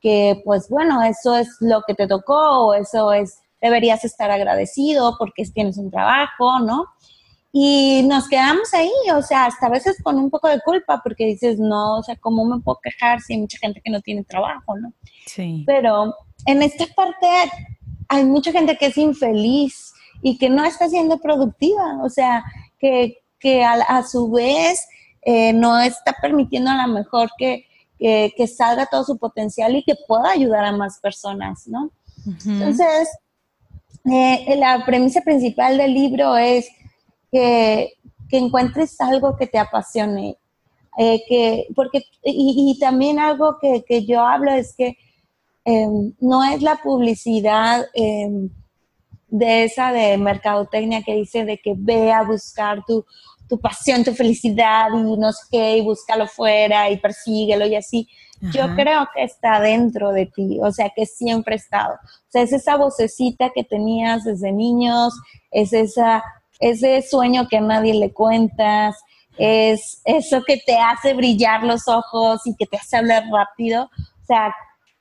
que, 0.00 0.40
pues 0.44 0.68
bueno, 0.68 1.02
eso 1.02 1.36
es 1.36 1.48
lo 1.60 1.82
que 1.86 1.94
te 1.94 2.06
tocó 2.06 2.66
o 2.66 2.74
eso 2.74 3.12
es, 3.12 3.40
deberías 3.60 4.04
estar 4.04 4.30
agradecido 4.30 5.16
porque 5.18 5.44
tienes 5.52 5.78
un 5.78 5.90
trabajo, 5.90 6.60
¿no? 6.60 6.86
y 7.52 8.02
nos 8.06 8.28
quedamos 8.28 8.72
ahí, 8.74 8.90
o 9.14 9.22
sea, 9.22 9.46
hasta 9.46 9.66
a 9.66 9.70
veces 9.70 9.96
con 10.02 10.18
un 10.18 10.30
poco 10.30 10.48
de 10.48 10.60
culpa 10.60 11.00
porque 11.02 11.26
dices, 11.26 11.58
no, 11.58 11.98
o 11.98 12.02
sea, 12.02 12.16
¿cómo 12.16 12.44
me 12.44 12.60
puedo 12.60 12.78
quejar 12.82 13.20
si 13.20 13.32
hay 13.32 13.40
mucha 13.40 13.58
gente 13.58 13.80
que 13.82 13.90
no 13.90 14.00
tiene 14.02 14.22
trabajo, 14.24 14.78
no? 14.78 14.92
Sí. 15.26 15.64
Pero 15.66 16.14
en 16.46 16.62
esta 16.62 16.84
parte 16.94 17.26
hay 18.08 18.24
mucha 18.24 18.52
gente 18.52 18.76
que 18.76 18.86
es 18.86 18.98
infeliz 18.98 19.92
y 20.22 20.36
que 20.36 20.50
no 20.50 20.64
está 20.64 20.88
siendo 20.88 21.18
productiva, 21.18 22.00
o 22.02 22.10
sea, 22.10 22.44
que, 22.78 23.18
que 23.38 23.64
a, 23.64 24.02
su 24.02 24.30
vez 24.30 24.86
eh, 25.22 25.52
no 25.52 25.78
está 25.80 26.14
permitiendo 26.20 26.70
a 26.70 26.86
lo 26.86 26.92
mejor 26.92 27.30
que, 27.38 27.66
que, 27.98 28.46
salga 28.46 28.86
todo 28.86 29.04
su 29.04 29.18
potencial 29.18 29.74
y 29.76 29.84
que 29.84 29.94
pueda 30.06 30.30
ayudar 30.30 30.64
a 30.64 30.72
más 30.72 30.98
personas, 31.00 31.66
¿no? 31.66 31.90
Entonces, 32.46 33.08
eh, 34.10 34.56
la 34.56 34.84
premisa 34.86 35.20
principal 35.20 35.76
del 35.76 35.92
libro 35.94 36.36
es 36.36 36.68
que, 37.30 37.92
encuentres 38.30 39.00
algo 39.00 39.36
que 39.36 39.46
te 39.46 39.58
apasione. 39.58 40.36
Eh, 40.98 41.22
que, 41.28 41.66
porque, 41.74 42.02
y, 42.22 42.76
también 42.80 43.18
algo 43.18 43.58
que, 43.60 44.04
yo 44.04 44.20
hablo 44.20 44.52
es 44.52 44.74
que 44.74 44.98
em, 45.64 46.12
no 46.20 46.42
es 46.44 46.60
la 46.62 46.76
publicidad 46.76 47.86
em, 47.94 48.50
de 49.28 49.64
esa 49.64 49.92
de 49.92 50.16
mercadotecnia 50.18 51.02
que 51.02 51.14
dice 51.14 51.44
de 51.44 51.58
que 51.58 51.74
ve 51.76 52.12
a 52.12 52.22
buscar 52.22 52.84
tu, 52.86 53.04
tu 53.48 53.60
pasión, 53.60 54.04
tu 54.04 54.14
felicidad 54.14 54.88
y 54.92 55.16
no 55.16 55.32
sé 55.32 55.44
qué, 55.50 55.76
y 55.78 55.82
búscalo 55.82 56.26
fuera 56.26 56.90
y 56.90 56.96
persíguelo 56.98 57.66
y 57.66 57.76
así. 57.76 58.08
Yo 58.52 58.72
creo 58.76 59.08
que 59.12 59.24
está 59.24 59.58
dentro 59.58 60.12
de 60.12 60.26
ti, 60.26 60.60
o 60.62 60.70
sea, 60.70 60.92
que 60.94 61.06
siempre 61.06 61.54
ha 61.54 61.56
estado. 61.56 61.94
O 61.94 62.30
sea, 62.30 62.42
es 62.42 62.52
esa 62.52 62.76
vocecita 62.76 63.50
que 63.52 63.64
tenías 63.64 64.22
desde 64.22 64.52
niños, 64.52 65.12
es 65.50 65.72
esa 65.72 66.22
ese 66.60 67.02
sueño 67.02 67.46
que 67.48 67.58
a 67.58 67.60
nadie 67.60 67.94
le 67.94 68.12
cuentas, 68.12 68.96
es 69.36 70.00
eso 70.04 70.42
que 70.42 70.56
te 70.56 70.76
hace 70.76 71.14
brillar 71.14 71.62
los 71.62 71.86
ojos 71.86 72.40
y 72.46 72.56
que 72.56 72.66
te 72.66 72.76
hace 72.76 72.96
hablar 72.96 73.24
rápido. 73.32 73.84
O 73.84 74.24
sea, 74.26 74.54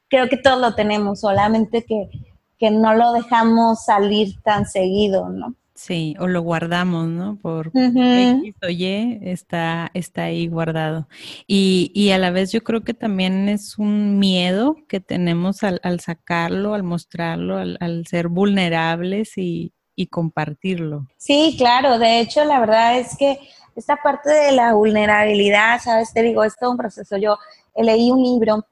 creo 0.09 0.29
que 0.29 0.37
todos 0.37 0.59
lo 0.59 0.75
tenemos, 0.75 1.21
solamente 1.21 1.83
que, 1.83 2.09
que 2.57 2.71
no 2.71 2.93
lo 2.93 3.13
dejamos 3.13 3.85
salir 3.85 4.41
tan 4.41 4.65
seguido, 4.65 5.29
¿no? 5.29 5.55
Sí, 5.75 6.15
o 6.19 6.27
lo 6.27 6.41
guardamos, 6.41 7.07
¿no? 7.07 7.37
Por 7.37 7.67
X 7.67 8.55
o 8.63 8.69
Y 8.69 9.19
está, 9.21 9.91
está 9.93 10.23
ahí 10.23 10.47
guardado. 10.47 11.07
Y, 11.45 11.91
y, 11.93 12.09
a 12.09 12.17
la 12.17 12.31
vez 12.31 12.51
yo 12.51 12.63
creo 12.63 12.83
que 12.83 12.95
también 12.95 13.47
es 13.47 13.77
un 13.77 14.17
miedo 14.17 14.75
que 14.87 14.99
tenemos 14.99 15.61
al, 15.63 15.79
al 15.83 15.99
sacarlo, 15.99 16.73
al 16.73 16.81
mostrarlo, 16.81 17.57
al, 17.57 17.77
al 17.79 18.07
ser 18.07 18.27
vulnerables 18.27 19.37
y, 19.37 19.71
y 19.95 20.07
compartirlo. 20.07 21.05
Sí, 21.17 21.53
claro, 21.59 21.99
de 21.99 22.21
hecho 22.21 22.43
la 22.43 22.59
verdad 22.59 22.97
es 22.97 23.15
que 23.15 23.39
esta 23.75 23.97
parte 23.97 24.31
de 24.31 24.53
la 24.53 24.73
vulnerabilidad, 24.73 25.79
sabes, 25.79 26.11
te 26.11 26.23
digo, 26.23 26.43
es 26.43 26.55
todo 26.55 26.71
un 26.71 26.77
proceso. 26.77 27.17
Yo 27.17 27.37
leí 27.75 28.09
un 28.09 28.23
libro 28.23 28.65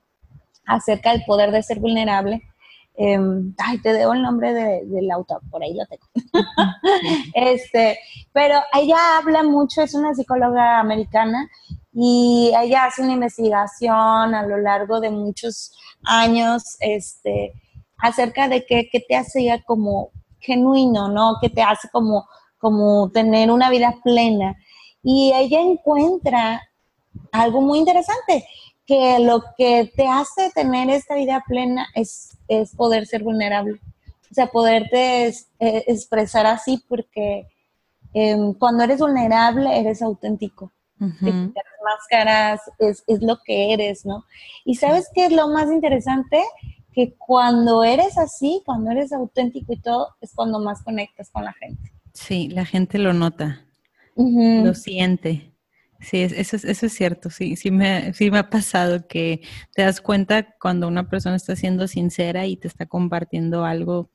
acerca 0.66 1.12
del 1.12 1.24
poder 1.26 1.52
de 1.52 1.62
ser 1.62 1.80
vulnerable. 1.80 2.42
Em, 2.98 3.54
ay, 3.58 3.78
te 3.80 3.92
debo 3.92 4.14
el 4.14 4.22
nombre 4.22 4.54
del 4.54 5.12
autor, 5.12 5.42
por 5.52 5.62
ahí 5.62 5.74
lo 5.74 5.86
tengo. 5.86 6.06
este, 7.34 8.00
pero 8.32 8.60
ella 8.74 9.18
habla 9.18 9.44
mucho, 9.44 9.82
es 9.82 9.94
una 9.94 10.14
psicóloga 10.14 10.80
americana 10.80 11.50
y 11.94 12.54
ella 12.58 12.86
hace 12.86 13.02
una 13.02 13.14
investigación 13.14 14.34
a 14.34 14.46
lo 14.48 14.58
largo 14.58 15.02
de 15.02 15.10
muchos 15.10 15.74
años 16.04 16.78
este, 16.80 17.54
acerca 17.98 18.48
de 18.48 18.66
qué, 18.66 18.88
qué 18.90 19.02
te 19.02 19.16
hace 19.16 19.44
ya 19.44 19.62
como 19.64 20.12
genuino, 20.40 21.10
¿no? 21.10 21.38
Que 21.42 21.50
te 21.50 21.62
hace 21.62 21.90
como, 21.92 22.28
como 22.58 23.12
tener 23.12 23.52
una 23.52 23.70
vida 23.70 23.96
plena. 24.04 24.56
Y 25.04 25.34
ella 25.36 25.60
encuentra 25.60 26.62
algo 27.32 27.62
muy 27.62 27.80
interesante, 27.80 28.48
que 28.86 29.20
lo 29.20 29.44
que 29.58 29.92
te 29.96 30.08
hace 30.08 30.52
tener 30.54 30.90
esta 30.90 31.16
vida 31.16 31.44
plena 31.48 31.88
es, 31.96 32.38
es 32.48 32.76
poder 32.76 33.08
ser 33.08 33.24
vulnerable. 33.24 33.80
O 34.32 34.34
sea, 34.34 34.48
poderte 34.48 35.28
eh, 35.28 35.34
expresar 35.60 36.46
así 36.46 36.84
porque 36.88 37.48
em, 38.14 38.54
cuando 38.54 38.84
eres 38.84 39.00
vulnerable 39.00 39.80
eres 39.80 40.02
auténtico. 40.02 40.72
Uh 41.00 41.52
máscaras, 41.86 42.62
es, 42.80 43.04
es, 43.06 43.22
lo 43.22 43.38
que 43.46 43.72
eres, 43.72 44.08
¿no? 44.08 44.26
Y 44.64 44.74
sabes 44.74 45.08
qué 45.14 45.26
es 45.28 45.32
lo 45.32 45.50
más 45.50 45.70
interesante? 45.72 46.42
que 46.96 47.14
cuando 47.18 47.84
eres 47.84 48.18
así, 48.18 48.62
cuando 48.66 48.90
eres 48.90 49.12
auténtico 49.12 49.74
y 49.74 49.82
todo, 49.82 50.16
es 50.22 50.34
cuando 50.34 50.60
más 50.60 50.82
conectas 50.82 51.30
con 51.30 51.44
la 51.44 51.52
gente. 51.52 51.92
Sí, 52.14 52.48
la 52.48 52.64
gente 52.64 52.98
lo 52.98 53.12
nota, 53.12 53.66
lo 54.16 54.74
siente. 54.74 55.52
Sí, 56.06 56.22
eso, 56.22 56.58
eso 56.58 56.86
es 56.86 56.94
cierto, 56.94 57.32
sí, 57.32 57.56
sí 57.56 57.72
me, 57.72 58.14
sí 58.14 58.30
me 58.30 58.38
ha 58.38 58.52
pasado 58.52 59.08
que 59.08 59.42
te 59.74 59.82
das 59.82 60.02
cuenta 60.02 60.56
cuando 60.60 60.88
una 60.88 61.10
persona 61.10 61.36
está 61.36 61.56
siendo 61.56 61.88
sincera 61.88 62.46
y 62.46 62.58
te 62.58 62.68
está 62.68 62.86
compartiendo 62.86 63.66
algo 63.66 64.12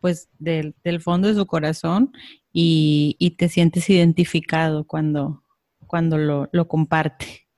pues 0.00 0.28
del, 0.38 0.74
fondo 1.00 1.26
de 1.26 1.34
su 1.34 1.44
corazón 1.46 2.12
y, 2.52 3.16
y, 3.18 3.32
te 3.32 3.48
sientes 3.48 3.90
identificado 3.90 4.86
cuando, 4.86 5.42
cuando 5.88 6.16
lo, 6.16 6.48
lo 6.52 6.68
comparte. 6.68 7.48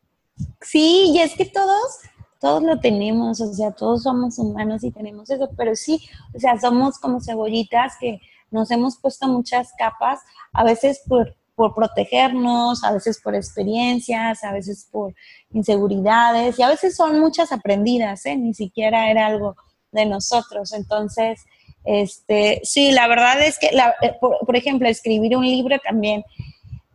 Sí, 0.63 1.13
y 1.15 1.19
es 1.19 1.35
que 1.35 1.45
todos 1.45 1.99
todos 2.41 2.63
lo 2.63 2.79
tenemos, 2.81 3.41
o 3.41 3.53
sea, 3.53 3.71
todos 3.73 4.03
somos 4.03 4.39
humanos 4.39 4.83
y 4.83 4.91
tenemos 4.91 5.29
eso, 5.31 5.51
pero 5.57 5.75
sí, 5.75 6.09
o 6.35 6.39
sea, 6.39 6.59
somos 6.59 6.99
como 6.99 7.21
cebollitas 7.21 7.95
que 7.99 8.21
nos 8.51 8.71
hemos 8.71 8.99
puesto 8.99 9.27
muchas 9.29 9.73
capas, 9.79 10.21
a 10.53 10.65
veces 10.65 11.03
por, 11.07 11.35
por 11.55 11.75
protegernos, 11.75 12.83
a 12.85 12.93
veces 12.93 13.21
por 13.23 13.35
experiencias, 13.35 14.43
a 14.43 14.53
veces 14.53 14.89
por 14.91 15.15
inseguridades, 15.53 16.59
y 16.59 16.63
a 16.63 16.69
veces 16.69 16.97
son 16.97 17.21
muchas 17.21 17.53
aprendidas, 17.53 18.27
¿eh? 18.27 18.37
ni 18.37 18.55
siquiera 18.55 19.11
era 19.11 19.27
algo 19.27 19.57
de 19.93 20.07
nosotros. 20.07 20.73
Entonces, 20.73 21.45
este, 21.85 22.61
sí, 22.65 22.93
la 22.93 23.07
verdad 23.07 23.41
es 23.43 23.59
que, 23.59 23.67
eh, 23.67 24.17
por, 24.21 24.57
ejemplo, 24.57 24.89
escribir 24.89 25.37
un 25.37 25.45
libro 25.45 25.77
también, 25.85 26.25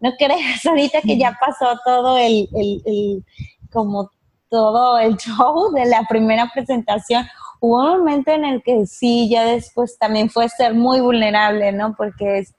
no 0.02 0.12
creas 0.18 0.66
ahorita 0.66 1.02
que 1.02 1.18
ya 1.18 1.38
pasó 1.40 1.80
todo 1.86 2.18
el, 2.18 2.50
el, 2.54 2.82
el 2.86 3.24
como 3.72 4.12
todo 4.50 4.98
el 4.98 5.16
show 5.18 5.72
de 5.74 5.86
la 5.86 6.04
primera 6.10 6.50
presentación, 6.54 7.26
hubo 7.60 7.82
un 7.82 8.00
momento 8.00 8.32
en 8.32 8.46
el 8.46 8.64
que 8.64 8.86
sí, 8.88 9.30
ya 9.30 9.46
después 9.46 9.98
también 10.00 10.30
fue 10.30 10.50
ser 10.50 10.74
muy 10.74 11.02
vulnerable, 11.02 11.72
¿no? 11.72 11.96
Porque 11.96 12.40
es 12.40 12.54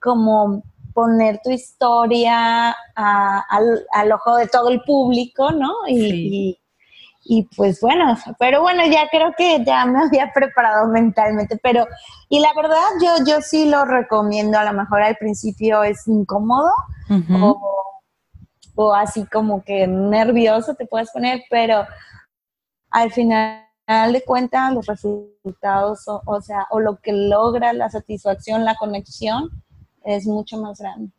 como 0.00 0.62
poner 0.96 1.40
tu 1.44 1.50
historia 1.50 2.74
al, 2.96 4.12
ojo 4.12 4.36
de 4.36 4.48
todo 4.48 4.70
el 4.70 4.80
público, 4.80 5.52
¿no? 5.52 5.72
Y, 5.86 6.58
y, 7.22 7.42
pues 7.56 7.80
bueno, 7.80 8.16
pero 8.38 8.62
bueno, 8.62 8.82
ya 8.86 9.08
creo 9.10 9.34
que 9.36 9.62
ya 9.64 9.84
me 9.84 10.04
había 10.04 10.32
preparado 10.32 10.88
mentalmente, 10.88 11.58
pero, 11.62 11.86
y 12.30 12.40
la 12.40 12.52
verdad 12.56 12.80
yo, 13.02 13.24
yo 13.26 13.42
sí 13.42 13.68
lo 13.68 13.84
recomiendo, 13.84 14.58
a 14.58 14.64
lo 14.64 14.72
mejor 14.72 15.02
al 15.02 15.16
principio 15.16 15.84
es 15.84 16.08
incómodo, 16.08 16.70
o 17.42 17.60
o 18.76 18.94
así 18.94 19.26
como 19.26 19.64
que 19.64 19.86
nervioso 19.86 20.74
te 20.74 20.86
puedes 20.86 21.10
poner, 21.10 21.42
pero 21.50 21.84
al 22.90 23.10
final 23.10 23.64
de 23.86 24.22
cuentas 24.24 24.72
los 24.72 24.86
resultados, 24.86 26.04
o, 26.06 26.40
sea, 26.40 26.66
o 26.70 26.78
lo 26.78 26.98
que 26.98 27.12
logra 27.12 27.72
la 27.72 27.88
satisfacción, 27.90 28.64
la 28.64 28.76
conexión, 28.76 29.50
es 30.06 30.26
mucho 30.26 30.56
más 30.58 30.78
grande. 30.78 31.10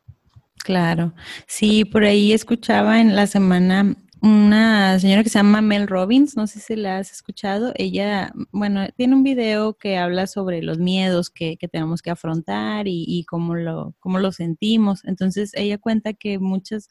Claro, 0.64 1.14
sí, 1.46 1.86
por 1.86 2.04
ahí 2.04 2.34
escuchaba 2.34 3.00
en 3.00 3.16
la 3.16 3.28
semana 3.28 3.96
una 4.22 5.00
señora 5.00 5.24
que 5.24 5.30
se 5.30 5.40
llama 5.40 5.62
Mel 5.62 5.88
Robbins, 5.88 6.36
no 6.36 6.48
sé 6.48 6.60
si 6.60 6.76
la 6.76 6.98
has 6.98 7.12
escuchado, 7.12 7.72
ella, 7.76 8.34
bueno, 8.52 8.88
tiene 8.96 9.16
un 9.16 9.24
video 9.24 9.76
que 9.76 9.98
habla 9.98 10.28
sobre 10.28 10.62
los 10.62 10.80
miedos 10.80 11.30
que, 11.30 11.58
que 11.58 11.68
tenemos 11.68 12.02
que 12.02 12.10
afrontar 12.10 12.88
y, 12.88 13.06
y, 13.08 13.26
cómo, 13.26 13.56
lo, 13.56 13.96
cómo 14.00 14.20
lo 14.20 14.32
sentimos. 14.32 15.06
Entonces, 15.06 15.52
ella 15.54 15.78
cuenta 15.78 16.14
que 16.14 16.40
muchas, 16.40 16.90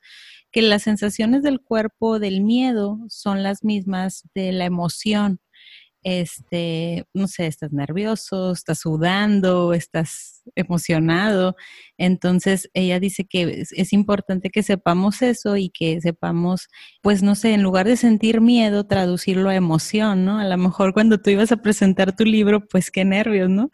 que 0.52 0.62
las 0.62 0.82
sensaciones 0.82 1.42
del 1.42 1.60
cuerpo 1.60 2.18
del 2.18 2.42
miedo 2.42 2.98
son 3.08 3.42
las 3.42 3.64
mismas 3.64 4.24
de 4.34 4.52
la 4.52 4.64
emoción 4.64 5.40
este, 6.06 7.04
no 7.14 7.26
sé, 7.26 7.48
estás 7.48 7.72
nervioso, 7.72 8.52
estás 8.52 8.78
sudando, 8.78 9.72
estás 9.72 10.44
emocionado. 10.54 11.56
Entonces, 11.98 12.70
ella 12.74 13.00
dice 13.00 13.24
que 13.24 13.64
es, 13.72 13.92
importante 13.92 14.50
que 14.50 14.62
sepamos 14.62 15.20
eso 15.22 15.56
y 15.56 15.68
que 15.68 16.00
sepamos, 16.00 16.68
pues, 17.02 17.24
no 17.24 17.34
sé, 17.34 17.54
en 17.54 17.64
lugar 17.64 17.88
de 17.88 17.96
sentir 17.96 18.40
miedo, 18.40 18.86
traducirlo 18.86 19.48
a 19.48 19.56
emoción, 19.56 20.24
¿no? 20.24 20.38
A 20.38 20.44
lo 20.44 20.56
mejor 20.58 20.92
cuando 20.94 21.18
tú 21.18 21.30
ibas 21.30 21.50
a 21.50 21.56
presentar 21.56 22.14
tu 22.14 22.24
libro, 22.24 22.68
pues 22.68 22.92
qué 22.92 23.04
nervios, 23.04 23.50
¿no? 23.50 23.70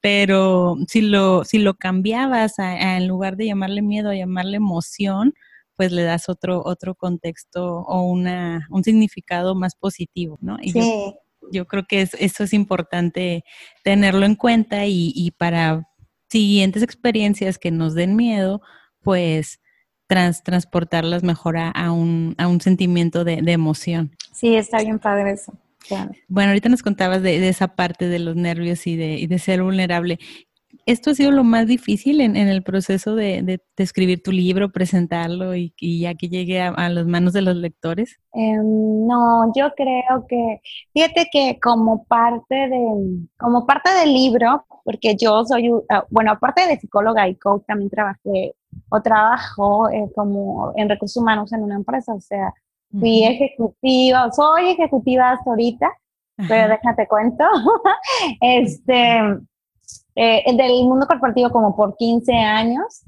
Pero 0.00 0.74
si 0.88 1.02
lo, 1.02 1.44
si 1.44 1.58
lo 1.60 1.74
cambiabas 1.74 2.54
en 2.58 3.06
lugar 3.06 3.36
de 3.36 3.46
llamarle 3.46 3.82
miedo, 3.82 4.10
a 4.10 4.16
llamarle 4.16 4.56
emoción, 4.56 5.34
pues 5.76 5.92
le 5.92 6.02
das 6.02 6.28
otro, 6.28 6.62
otro 6.64 6.96
contexto 6.96 7.64
o 7.82 8.02
una, 8.02 8.66
un 8.70 8.82
significado 8.82 9.54
más 9.54 9.76
positivo, 9.76 10.36
¿no? 10.40 10.56
sí 10.64 11.14
creo 11.66 11.84
que 11.88 12.02
eso 12.02 12.44
es 12.44 12.52
importante 12.52 13.44
tenerlo 13.82 14.26
en 14.26 14.34
cuenta 14.34 14.86
y, 14.86 15.32
para 15.38 15.88
siguientes 16.28 16.82
experiencias 16.82 17.58
que 17.58 17.70
nos 17.70 17.94
den 17.94 18.16
miedo, 18.16 18.60
pues 19.02 19.60
trans, 20.06 20.42
transportarlas 20.42 21.22
mejor 21.22 21.56
a, 21.58 21.92
un, 21.92 22.34
a 22.38 22.48
un 22.48 22.60
sentimiento 22.60 23.24
de, 23.24 23.40
emoción. 23.46 24.16
Sí, 24.32 24.56
está 24.56 24.78
bien 24.78 24.98
padre 24.98 25.32
eso. 25.32 25.52
Bueno, 26.28 26.50
ahorita 26.50 26.68
nos 26.68 26.82
contabas 26.82 27.22
de, 27.22 27.48
esa 27.48 27.76
parte 27.76 28.08
de 28.08 28.18
los 28.18 28.34
nervios 28.34 28.86
y 28.86 28.96
de, 28.96 29.14
y 29.14 29.26
de 29.26 29.38
ser 29.38 29.62
vulnerable. 29.62 30.18
¿Esto 30.86 31.10
ha 31.10 31.14
sido 31.14 31.32
lo 31.32 31.42
más 31.42 31.66
difícil 31.66 32.20
en, 32.20 32.36
el 32.36 32.62
proceso 32.62 33.16
de, 33.16 33.60
escribir 33.76 34.22
tu 34.22 34.30
libro, 34.30 34.70
presentarlo 34.70 35.56
y, 35.56 35.72
ya 35.80 36.14
que 36.14 36.28
llegue 36.28 36.60
a, 36.60 36.88
las 36.88 37.06
manos 37.06 37.32
de 37.32 37.42
los 37.42 37.56
lectores? 37.56 38.20
Em, 38.32 39.04
no, 39.04 39.52
yo 39.56 39.72
creo 39.76 40.24
que, 40.28 40.60
fíjate 40.94 41.26
que 41.32 41.58
como 41.60 42.04
parte 42.04 42.54
de, 42.54 42.80
como 43.36 43.66
parte 43.66 43.90
del 43.94 44.14
libro, 44.14 44.64
porque 44.84 45.16
yo 45.16 45.44
soy, 45.44 45.72
ah, 45.90 46.04
bueno, 46.08 46.30
aparte 46.30 46.68
de 46.68 46.78
psicóloga 46.78 47.28
y 47.28 47.34
coach, 47.34 47.64
también 47.66 47.90
trabajé 47.90 48.54
o 48.88 49.02
trabajo 49.02 49.90
eh, 49.90 50.08
como 50.14 50.72
en 50.76 50.88
recursos 50.88 51.20
humanos 51.20 51.52
en 51.52 51.64
una 51.64 51.74
empresa, 51.74 52.14
o 52.14 52.20
sea, 52.20 52.54
fui 52.92 53.24
ejecutiva, 53.24 54.30
soy 54.30 54.70
ejecutiva 54.70 55.32
hasta 55.32 55.50
ahorita, 55.50 55.90
pero 56.46 56.68
déjate 56.68 57.08
cuento, 57.08 57.44
este 58.40 59.20
eh, 60.16 60.42
del 60.56 60.84
mundo 60.84 61.06
corporativo 61.06 61.50
como 61.50 61.76
por 61.76 61.96
15 61.96 62.32
años. 62.32 63.02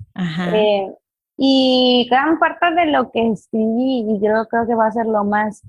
Eh, 0.52 0.92
y 1.36 2.06
gran 2.10 2.38
parte 2.38 2.74
de 2.74 2.86
lo 2.86 3.10
que 3.10 3.28
escribí, 3.28 4.04
y 4.08 4.20
yo 4.20 4.46
creo 4.48 4.66
que 4.66 4.74
va 4.74 4.86
a 4.86 4.92
ser 4.92 5.06
lo 5.06 5.24
más, 5.24 5.62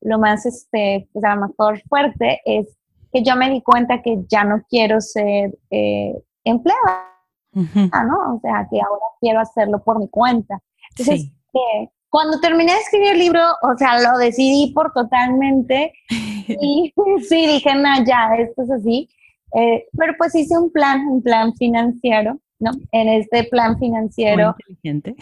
lo 0.00 0.18
más, 0.18 0.44
este, 0.44 1.08
pues 1.12 1.24
a 1.24 1.36
lo 1.36 1.46
mejor 1.48 1.80
fuerte, 1.88 2.40
es 2.44 2.76
que 3.12 3.22
yo 3.22 3.36
me 3.36 3.50
di 3.50 3.62
cuenta 3.62 4.02
que 4.02 4.24
ya 4.28 4.44
no 4.44 4.62
quiero 4.68 5.00
ser 5.00 5.56
eh, 5.70 6.14
empleada, 6.44 7.12
¿no? 7.52 8.36
O 8.36 8.40
sea, 8.40 8.66
que 8.70 8.80
ahora 8.80 9.04
quiero 9.20 9.40
hacerlo 9.40 9.82
por 9.82 9.98
mi 9.98 10.08
cuenta. 10.08 10.60
Entonces, 10.90 11.30
eh, 11.54 11.88
cuando 12.08 12.40
terminé 12.40 12.72
de 12.72 12.78
escribir 12.78 13.12
el 13.12 13.18
libro, 13.18 13.40
o 13.62 13.76
sea, 13.76 14.00
lo 14.00 14.18
decidí 14.18 14.72
por 14.72 14.92
totalmente 14.92 15.92
y 16.08 16.92
sí, 17.28 17.46
dije, 17.46 17.74
no, 17.74 18.04
ya, 18.04 18.34
esto 18.38 18.62
es 18.62 18.70
así. 18.70 19.08
Eh, 19.54 19.86
pero 19.96 20.14
pues 20.18 20.34
hice 20.34 20.56
un 20.58 20.70
plan, 20.70 21.06
un 21.08 21.22
plan 21.22 21.54
financiero, 21.54 22.38
¿no? 22.58 22.72
En 22.92 23.08
este 23.08 23.44
plan 23.44 23.78
financiero. 23.78 24.54
Muy 24.68 24.74
inteligente. 24.74 25.16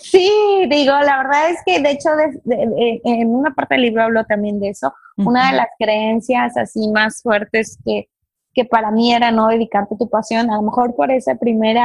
Sí, 0.00 0.30
digo, 0.70 0.92
la 0.92 1.18
verdad 1.18 1.50
es 1.50 1.58
que 1.64 1.80
de 1.80 1.90
hecho 1.90 2.08
en 2.46 3.28
una 3.28 3.54
parte 3.54 3.74
del 3.74 3.82
libro 3.82 4.02
hablo 4.02 4.24
también 4.24 4.58
de 4.58 4.70
eso. 4.70 4.94
Una 5.18 5.50
de 5.50 5.58
las 5.58 5.68
creencias 5.78 6.56
así 6.56 6.88
más 6.88 7.20
fuertes 7.22 7.78
que, 7.84 8.08
que 8.54 8.64
para 8.64 8.90
mí 8.90 9.12
era 9.12 9.30
no 9.30 9.48
dedicarte 9.48 9.94
a 9.94 9.98
tu 9.98 10.08
pasión, 10.08 10.50
a 10.50 10.56
lo 10.56 10.62
mejor 10.62 10.96
por 10.96 11.10
ese 11.10 11.36
primer 11.36 11.76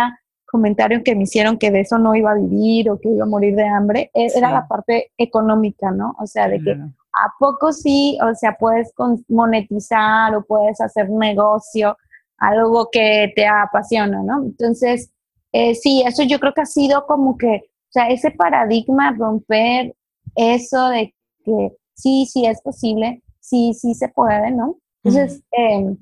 comentario 0.46 1.04
que 1.04 1.16
me 1.16 1.24
hicieron 1.24 1.58
que 1.58 1.72
de 1.72 1.82
eso 1.82 1.98
no 1.98 2.16
iba 2.16 2.32
a 2.32 2.36
vivir 2.36 2.90
o 2.90 2.98
que 2.98 3.10
iba 3.10 3.26
a 3.26 3.28
morir 3.28 3.56
de 3.56 3.68
hambre, 3.68 4.12
e, 4.14 4.28
era 4.34 4.52
la 4.52 4.66
parte 4.66 5.12
económica, 5.18 5.92
¿no? 5.92 6.16
O 6.18 6.26
sea, 6.26 6.48
de 6.48 6.62
que 6.62 6.78
¿A 7.24 7.32
poco 7.40 7.72
sí? 7.72 8.18
O 8.22 8.34
sea, 8.36 8.58
puedes 8.60 8.92
monetizar 9.28 10.36
o 10.36 10.44
puedes 10.44 10.82
hacer 10.82 11.10
negocio, 11.10 11.98
algo 12.38 12.90
que 12.92 13.32
te 13.36 13.48
apasiona, 13.48 14.22
¿no? 14.22 14.44
Entonces, 14.44 15.12
eh, 15.52 15.76
sí, 15.76 16.04
eso 16.06 16.24
yo 16.24 16.40
creo 16.40 16.54
que 16.54 16.62
ha 16.62 16.66
sido 16.66 17.06
como 17.06 17.38
que, 17.38 17.64
o 17.66 17.92
sea, 17.92 18.10
ese 18.10 18.32
paradigma, 18.32 19.14
romper 19.18 19.96
eso 20.36 20.90
de 20.90 21.14
que 21.46 21.78
sí, 21.94 22.26
sí 22.26 22.46
es 22.46 22.62
posible, 22.62 23.24
sí, 23.40 23.74
sí 23.74 23.94
se 23.94 24.10
puede, 24.10 24.52
¿no? 24.52 24.78
Entonces, 25.04 25.42
em, 25.52 25.98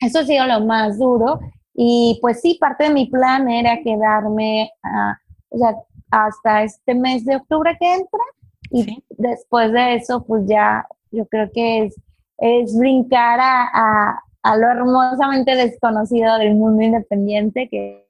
eso 0.00 0.20
ha 0.20 0.24
sido 0.24 0.46
lo 0.46 0.60
más 0.60 0.98
duro. 0.98 1.40
Y 1.74 2.18
pues 2.20 2.40
sí, 2.40 2.58
parte 2.60 2.84
de 2.84 2.94
mi 2.94 3.06
plan 3.06 3.48
era 3.48 3.82
quedarme, 3.82 4.70
o 5.48 5.58
sea, 5.58 5.74
hasta 6.10 6.62
este 6.64 6.94
mes 6.94 7.24
de 7.24 7.36
octubre 7.36 7.76
que 7.80 7.94
entra, 7.94 8.20
y 8.72 9.04
después 9.10 9.72
de 9.72 9.94
eso, 9.96 10.24
pues 10.24 10.44
ya 10.46 10.86
yo 11.10 11.26
creo 11.26 11.50
que 11.52 11.84
es, 11.84 12.00
es 12.38 12.76
brincar 12.76 13.38
a, 13.40 14.18
a, 14.42 14.56
lo 14.56 14.68
hermosamente 14.68 15.54
desconocido 15.54 16.38
del 16.38 16.54
mundo 16.54 16.82
independiente, 16.82 17.68
que, 17.68 18.08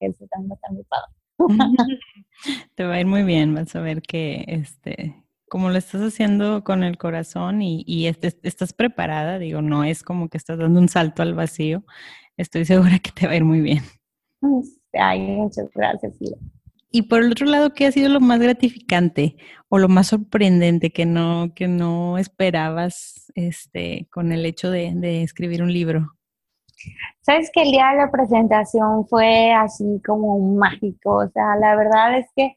eso 0.00 0.26
también 0.30 0.52
está 0.52 0.70
muy 0.70 0.84
padre. 0.84 1.12
Te 2.74 2.84
va 2.84 2.94
a 2.94 3.00
ir 3.00 3.06
muy 3.06 3.22
bien, 3.22 3.54
vas 3.54 3.74
a 3.74 3.80
ver 3.80 4.02
que 4.02 4.44
este, 4.46 5.24
como 5.48 5.70
lo 5.70 5.78
estás 5.78 6.02
haciendo 6.02 6.62
con 6.64 6.84
el 6.84 6.98
corazón 6.98 7.62
y, 7.62 7.82
y 7.86 8.06
estás 8.06 8.72
preparada, 8.74 9.38
digo, 9.38 9.62
no 9.62 9.84
es 9.84 10.02
como 10.02 10.28
que 10.28 10.36
estás 10.36 10.58
dando 10.58 10.78
un 10.78 10.88
salto 10.88 11.22
al 11.22 11.34
vacío, 11.34 11.84
estoy 12.36 12.66
segura 12.66 12.98
que 12.98 13.10
te 13.10 13.26
va 13.26 13.32
a 13.32 13.36
ir 13.36 13.44
muy 13.44 13.60
bien. 13.62 13.82
Ay, 14.92 15.20
muchas 15.20 15.70
gracias, 15.74 16.18
y 16.96 17.02
por 17.02 17.22
el 17.22 17.30
otro 17.30 17.44
lado, 17.44 17.74
¿qué 17.74 17.86
ha 17.86 17.92
sido 17.92 18.08
lo 18.08 18.20
más 18.20 18.40
gratificante 18.40 19.36
o 19.68 19.76
lo 19.76 19.86
más 19.88 20.06
sorprendente 20.06 20.90
que 20.90 21.04
no, 21.04 21.52
que 21.54 21.68
no 21.68 22.16
esperabas 22.16 23.30
este, 23.34 24.08
con 24.10 24.32
el 24.32 24.46
hecho 24.46 24.70
de, 24.70 24.92
de 24.94 25.22
escribir 25.22 25.62
un 25.62 25.70
libro? 25.70 26.14
Sabes 27.20 27.50
que 27.52 27.60
el 27.64 27.70
día 27.70 27.88
de 27.90 27.98
la 27.98 28.10
presentación 28.10 29.06
fue 29.08 29.52
así 29.52 30.00
como 30.06 30.38
mágico, 30.38 31.16
o 31.16 31.28
sea, 31.28 31.56
la 31.60 31.76
verdad 31.76 32.18
es 32.18 32.26
que 32.34 32.56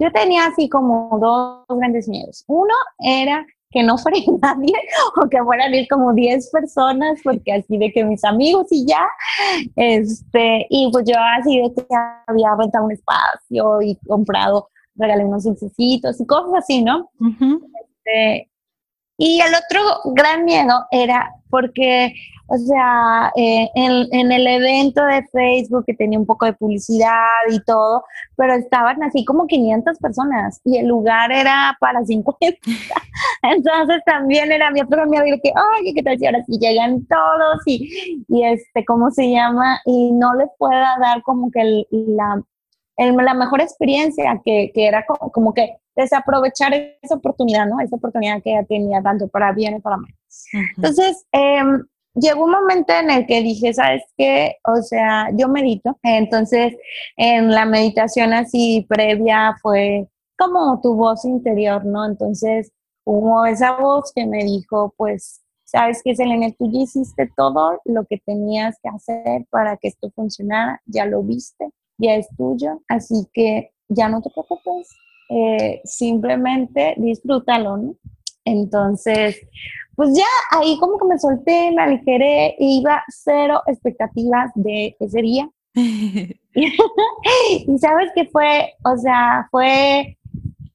yo 0.00 0.10
tenía 0.10 0.46
así 0.46 0.68
como 0.68 1.16
dos 1.20 1.78
grandes 1.78 2.08
miedos. 2.08 2.44
Uno 2.48 2.74
era 2.98 3.46
que 3.76 3.82
no 3.82 3.98
fuera 3.98 4.18
nadie 4.40 4.72
o 5.22 5.28
que 5.28 5.42
fueran 5.42 5.74
ir 5.74 5.86
como 5.88 6.14
10 6.14 6.50
personas, 6.50 7.20
porque 7.22 7.52
así 7.52 7.76
de 7.76 7.92
que 7.92 8.04
mis 8.04 8.24
amigos 8.24 8.68
y 8.70 8.86
ya, 8.86 9.06
este, 9.76 10.66
y 10.70 10.90
pues 10.90 11.04
yo 11.06 11.14
así 11.38 11.60
de 11.60 11.74
que 11.74 11.84
había 12.26 12.54
rentado 12.58 12.86
un 12.86 12.92
espacio 12.92 13.82
y 13.82 13.96
comprado, 14.06 14.70
regalé 14.94 15.26
unos 15.26 15.44
dulcecitos 15.44 16.18
y 16.18 16.26
cosas 16.26 16.54
así, 16.56 16.82
¿no? 16.82 17.10
este, 17.20 18.50
y 19.18 19.40
el 19.40 19.52
otro 19.54 20.12
gran 20.14 20.46
miedo 20.46 20.86
era 20.90 21.34
porque 21.50 22.14
o 22.48 22.56
sea, 22.58 23.32
eh, 23.34 23.68
en, 23.74 24.30
el 24.30 24.46
evento 24.46 25.04
de 25.04 25.24
Facebook 25.32 25.84
que 25.84 25.94
tenía 25.94 26.18
un 26.18 26.26
poco 26.26 26.46
de 26.46 26.52
publicidad 26.52 27.26
y 27.50 27.60
todo, 27.64 28.04
pero 28.36 28.54
estaban 28.54 29.02
así 29.02 29.24
como 29.24 29.48
500 29.48 29.98
personas 29.98 30.60
y 30.64 30.78
el 30.78 30.86
lugar 30.86 31.32
era 31.32 31.76
para 31.80 32.04
50. 32.04 32.56
Entonces 33.42 34.00
también 34.06 34.52
era 34.52 34.70
mi 34.70 34.80
otro 34.80 35.06
de 35.06 35.40
que, 35.42 35.52
oye, 35.80 35.92
¿qué 35.92 36.02
tal 36.04 36.18
si 36.18 36.26
ahora 36.26 36.44
sí 36.44 36.56
llegan 36.60 37.04
todos 37.06 37.62
y, 37.66 38.24
y 38.28 38.44
este, 38.44 38.84
¿cómo 38.84 39.10
se 39.10 39.28
llama? 39.28 39.80
Y 39.84 40.12
no 40.12 40.34
les 40.34 40.48
pueda 40.56 40.96
dar 41.00 41.22
como 41.22 41.50
que 41.50 41.84
la, 41.90 42.42
la 42.96 43.34
mejor 43.34 43.60
experiencia 43.60 44.40
que, 44.44 44.70
que 44.72 44.86
era 44.86 45.04
como, 45.04 45.32
como, 45.32 45.52
que 45.52 45.78
desaprovechar 45.96 46.74
esa 47.02 47.16
oportunidad, 47.16 47.66
¿no? 47.66 47.80
Esa 47.80 47.96
oportunidad 47.96 48.40
que 48.40 48.52
ya 48.52 48.62
tenía 48.62 49.02
tanto 49.02 49.26
para 49.26 49.52
bien 49.52 49.76
y 49.76 49.80
para 49.80 49.96
mal. 49.96 50.14
Entonces, 50.76 51.26
eh, 51.32 51.62
llegó 52.14 52.44
un 52.44 52.52
momento 52.52 52.92
en 52.92 53.10
el 53.10 53.26
que 53.26 53.42
dije, 53.42 53.72
¿sabes 53.74 54.02
qué? 54.16 54.56
O 54.64 54.82
sea, 54.82 55.28
yo 55.36 55.48
medito. 55.48 55.98
Entonces, 56.02 56.74
en 57.16 57.50
la 57.50 57.64
meditación 57.64 58.32
así 58.32 58.86
previa 58.88 59.56
fue 59.62 60.08
como 60.38 60.80
tu 60.80 60.94
voz 60.94 61.24
interior, 61.24 61.84
¿no? 61.84 62.04
Entonces, 62.04 62.72
hubo 63.04 63.46
esa 63.46 63.76
voz 63.76 64.12
que 64.14 64.26
me 64.26 64.44
dijo, 64.44 64.94
pues, 64.96 65.42
¿sabes 65.64 66.00
qué, 66.04 66.14
Selene? 66.14 66.54
Tú 66.58 66.70
ya 66.72 66.80
hiciste 66.80 67.30
todo 67.36 67.80
lo 67.84 68.04
que 68.04 68.18
tenías 68.18 68.76
que 68.82 68.88
hacer 68.88 69.46
para 69.50 69.76
que 69.76 69.88
esto 69.88 70.10
funcionara, 70.14 70.80
ya 70.86 71.06
lo 71.06 71.22
viste, 71.22 71.70
ya 71.98 72.14
es 72.14 72.28
tuyo, 72.36 72.82
así 72.88 73.26
que 73.32 73.72
ya 73.88 74.08
no 74.08 74.20
te 74.20 74.30
preocupes, 74.30 74.88
eh, 75.30 75.80
simplemente 75.84 76.94
disfrútalo, 76.98 77.76
¿no? 77.76 77.96
Entonces, 78.44 79.40
pues 79.96 80.14
ya 80.14 80.26
ahí 80.50 80.78
como 80.78 80.98
que 80.98 81.06
me 81.06 81.18
solté, 81.18 81.72
me 81.72 81.82
aligeré, 81.82 82.54
iba 82.58 83.02
cero 83.08 83.62
expectativas 83.66 84.52
de 84.54 84.94
ese 85.00 85.22
día. 85.22 85.48
y 86.54 87.78
sabes 87.78 88.10
que 88.14 88.26
fue, 88.26 88.74
o 88.84 88.96
sea, 88.98 89.48
fue, 89.50 90.16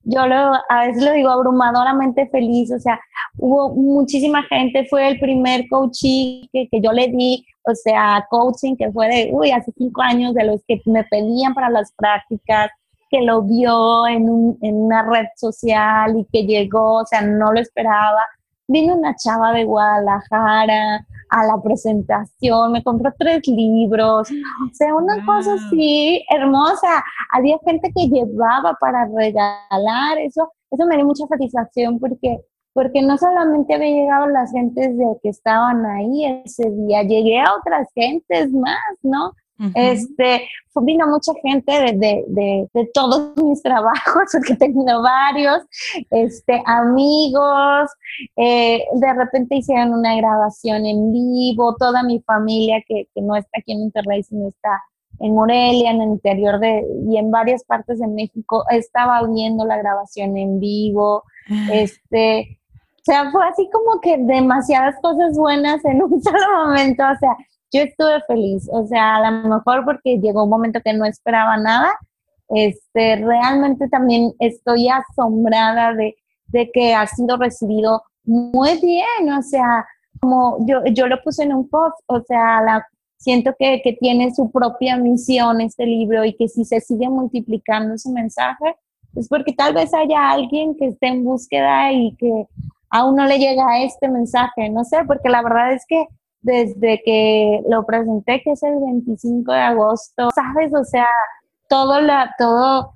yo 0.04 0.26
lo, 0.28 0.54
a 0.70 0.88
veces 0.88 1.04
lo 1.04 1.12
digo 1.12 1.30
abrumadoramente 1.30 2.28
feliz, 2.30 2.72
o 2.72 2.80
sea, 2.80 3.00
hubo 3.38 3.76
muchísima 3.76 4.44
gente, 4.44 4.88
fue 4.90 5.10
el 5.10 5.20
primer 5.20 5.68
coaching 5.70 6.48
que, 6.52 6.68
que 6.70 6.82
yo 6.82 6.92
le 6.92 7.08
di, 7.08 7.46
o 7.64 7.76
sea, 7.76 8.26
coaching 8.30 8.76
que 8.76 8.92
fue 8.92 9.08
de, 9.08 9.30
uy, 9.32 9.52
hace 9.52 9.72
cinco 9.78 10.02
años, 10.02 10.34
de 10.34 10.46
los 10.46 10.62
que 10.68 10.82
me 10.86 11.04
pedían 11.04 11.54
para 11.54 11.70
las 11.70 11.92
prácticas, 11.94 12.72
que 13.12 13.22
lo 13.22 13.42
vio 13.44 14.08
en, 14.08 14.30
un, 14.30 14.58
en 14.62 14.76
una 14.76 15.04
red 15.04 15.28
social 15.36 16.18
y 16.18 16.26
que 16.32 16.46
llegó, 16.46 17.02
o 17.02 17.06
sea, 17.06 17.22
no 17.22 17.52
lo 17.52 17.60
esperaba 17.60 18.22
vino 18.72 18.96
una 18.96 19.16
chava 19.16 19.52
de 19.54 19.66
Guadalajara 19.66 21.06
a 21.30 21.46
la 21.46 21.62
presentación, 21.62 22.72
me 22.72 22.84
compró 22.84 23.14
tres 23.18 23.48
libros, 23.48 24.30
o 24.72 24.74
sea, 24.74 24.96
una 24.96 25.26
cosa 25.26 25.54
así 25.54 26.24
hermosa. 26.30 27.04
Había 27.34 27.58
gente 27.66 27.92
que 27.96 28.08
llevaba 28.08 28.76
para 28.80 29.06
regalar, 29.06 30.18
eso, 30.20 30.52
eso 30.70 30.86
me 30.86 30.96
dio 30.98 31.06
mucha 31.06 31.26
satisfacción 31.28 32.00
porque, 32.00 32.40
porque 32.74 33.02
no 33.02 33.18
solamente 33.18 33.74
había 33.74 33.92
llegado 33.92 34.28
las 34.28 34.52
gentes 34.52 34.98
de 34.98 35.06
que 35.24 35.30
estaban 35.30 35.86
ahí 35.86 36.42
ese 36.46 36.70
día, 36.70 37.04
llegué 37.04 37.40
a 37.40 37.54
otras 37.56 37.88
gentes 37.96 38.52
más, 38.52 38.78
¿no? 39.02 39.32
Este, 39.76 40.48
vino 40.82 41.06
mucha 41.08 41.34
gente 41.44 41.72
de, 41.72 42.26
de, 42.28 42.68
de, 42.74 42.90
todos 42.94 43.36
mis 43.44 43.62
trabajos, 43.62 44.24
porque 44.32 44.56
tengo 44.56 44.84
varios, 45.02 45.62
este, 46.10 46.64
amigos, 46.66 47.90
eh, 48.38 48.84
de 48.94 49.14
repente 49.14 49.58
hicieron 49.58 49.94
una 49.94 50.16
grabación 50.16 50.86
en 50.86 51.12
vivo, 51.14 51.76
toda 51.78 52.02
mi 52.02 52.22
familia 52.22 52.82
que, 52.88 53.08
que 53.14 53.22
no 53.22 53.36
está 53.36 53.60
aquí 53.60 53.74
en 53.74 53.82
Monterrey, 53.82 54.24
sino 54.24 54.50
está 54.50 54.82
en 55.20 55.36
Morelia, 55.36 55.92
en 55.92 56.02
el 56.02 56.10
interior 56.10 56.60
de, 56.60 56.84
y 57.08 57.18
en 57.18 57.30
varias 57.30 57.64
partes 57.64 58.00
de 58.00 58.08
México, 58.08 58.66
estaba 58.72 59.22
viendo 59.28 59.66
la 59.66 59.78
grabación 59.78 60.38
en 60.38 60.60
vivo, 60.60 61.24
ah. 61.50 61.68
este, 61.72 62.58
o 63.02 63.04
sea, 63.04 63.32
fue 63.32 63.48
así 63.48 63.68
como 63.72 64.00
que 64.00 64.18
demasiadas 64.18 64.96
cosas 65.02 65.36
buenas 65.36 65.84
en 65.86 66.04
un 66.04 66.22
solo 66.24 66.66
momento, 66.66 67.04
o 67.04 67.18
sea, 67.20 67.36
yo 67.72 67.82
estuve 67.82 68.22
feliz, 68.28 68.68
o 68.72 68.86
sea, 68.86 69.16
a 69.16 69.32
lo 69.32 69.50
mejor 69.50 69.86
porque 69.86 70.20
llegó 70.20 70.44
un 70.44 70.50
momento 70.50 70.82
que 70.84 70.94
no 70.94 71.06
esperaba 71.06 71.58
nada, 71.58 71.92
este, 72.50 73.16
realmente 73.16 73.88
también 73.88 74.34
estoy 74.40 74.90
asombrada 74.90 75.94
de, 75.94 76.16
de 76.48 76.70
que 76.72 76.94
ha 76.94 77.08
sido 77.08 77.38
recibido 77.38 78.04
muy 78.24 78.80
bien, 78.82 79.34
o 79.38 79.42
sea, 79.42 79.86
como 80.20 80.58
yo, 80.68 80.84
yo 80.94 81.08
lo 81.08 81.22
puse 81.24 81.44
en 81.44 81.54
un 81.54 81.70
post, 81.70 81.98
o 82.08 82.22
sea, 82.22 82.62
la, 82.62 82.86
siento 83.18 83.54
que, 83.58 83.82
que, 83.84 83.94
tiene 83.94 84.34
su 84.34 84.52
propia 84.52 84.98
misión 84.98 85.62
este 85.62 85.86
libro 85.86 86.26
y 86.26 86.36
que 86.36 86.48
si 86.48 86.66
se 86.66 86.82
sigue 86.82 87.08
multiplicando 87.08 87.98
su 87.98 88.12
mensaje, 88.12 88.76
es 89.16 89.28
porque 89.28 89.54
tal 89.54 89.74
vez 89.74 89.94
haya 89.94 90.32
alguien 90.32 90.76
que 90.76 90.88
esté 90.88 91.08
en 91.08 91.24
búsqueda 91.24 91.92
y 91.92 92.16
que 92.18 92.48
aún 92.90 93.16
no 93.16 93.26
le 93.26 93.40
llega 93.40 93.82
este 93.84 94.10
mensaje, 94.10 94.70
no 94.70 94.84
sé, 94.84 94.98
porque 95.06 95.30
la 95.30 95.42
verdad 95.42 95.74
es 95.74 95.86
que 95.88 96.06
desde 96.42 97.02
que 97.04 97.62
lo 97.70 97.86
presenté, 97.86 98.42
que 98.44 98.52
es 98.52 98.64
el 98.64 98.80
25 98.80 99.52
de 99.52 99.60
agosto, 99.60 100.30
¿sabes? 100.34 100.74
O 100.74 100.84
sea, 100.84 101.08
todo, 101.70 102.02
la, 102.02 102.34
todo, 102.38 102.96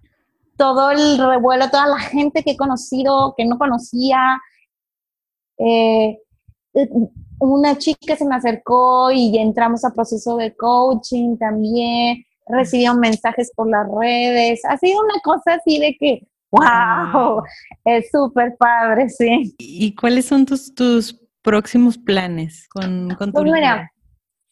todo 0.58 0.92
el 0.92 1.18
revuelo, 1.18 1.70
toda 1.70 1.88
la 1.88 2.00
gente 2.00 2.44
que 2.44 2.52
he 2.52 2.58
conocido, 2.58 3.34
que 3.38 3.46
no 3.46 3.58
conocía, 3.58 4.20
eh, 5.58 6.20
una 7.40 7.78
chica 7.78 8.16
se 8.16 8.26
me 8.26 8.36
acercó 8.36 9.12
y 9.12 9.38
entramos 9.38 9.86
a 9.86 9.94
proceso 9.94 10.38
de 10.38 10.56
coaching 10.56 11.38
también, 11.38 12.24
recibió 12.48 12.96
mensajes 12.96 13.52
por 13.56 13.70
las 13.70 13.88
redes, 13.90 14.62
ha 14.66 14.78
sido 14.78 15.00
una 15.04 15.20
cosa 15.24 15.56
así 15.56 15.80
de 15.80 15.96
que, 16.00 16.28
wow, 16.52 17.44
es 17.86 18.10
súper 18.12 18.56
padre, 18.58 19.10
sí. 19.10 19.56
¿Y 19.58 19.96
cuáles 19.96 20.26
son 20.26 20.46
tus, 20.46 20.74
tus 20.74 21.25
próximos 21.46 21.98
planes 21.98 22.68
con, 22.68 23.10
con 23.16 23.32
tu 23.32 23.42
pues 23.42 23.54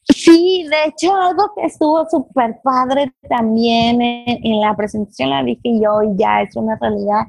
Sí, 0.09 0.67
de 0.69 0.89
hecho, 0.89 1.15
algo 1.15 1.51
que 1.55 1.65
estuvo 1.65 2.05
súper 2.09 2.59
padre 2.61 3.11
también 3.29 4.01
en, 4.01 4.59
la 4.59 4.75
presentación, 4.75 5.29
la 5.29 5.43
dije 5.43 5.79
yo 5.81 6.03
y 6.03 6.17
ya 6.17 6.41
es 6.41 6.55
una 6.55 6.77
realidad, 6.79 7.23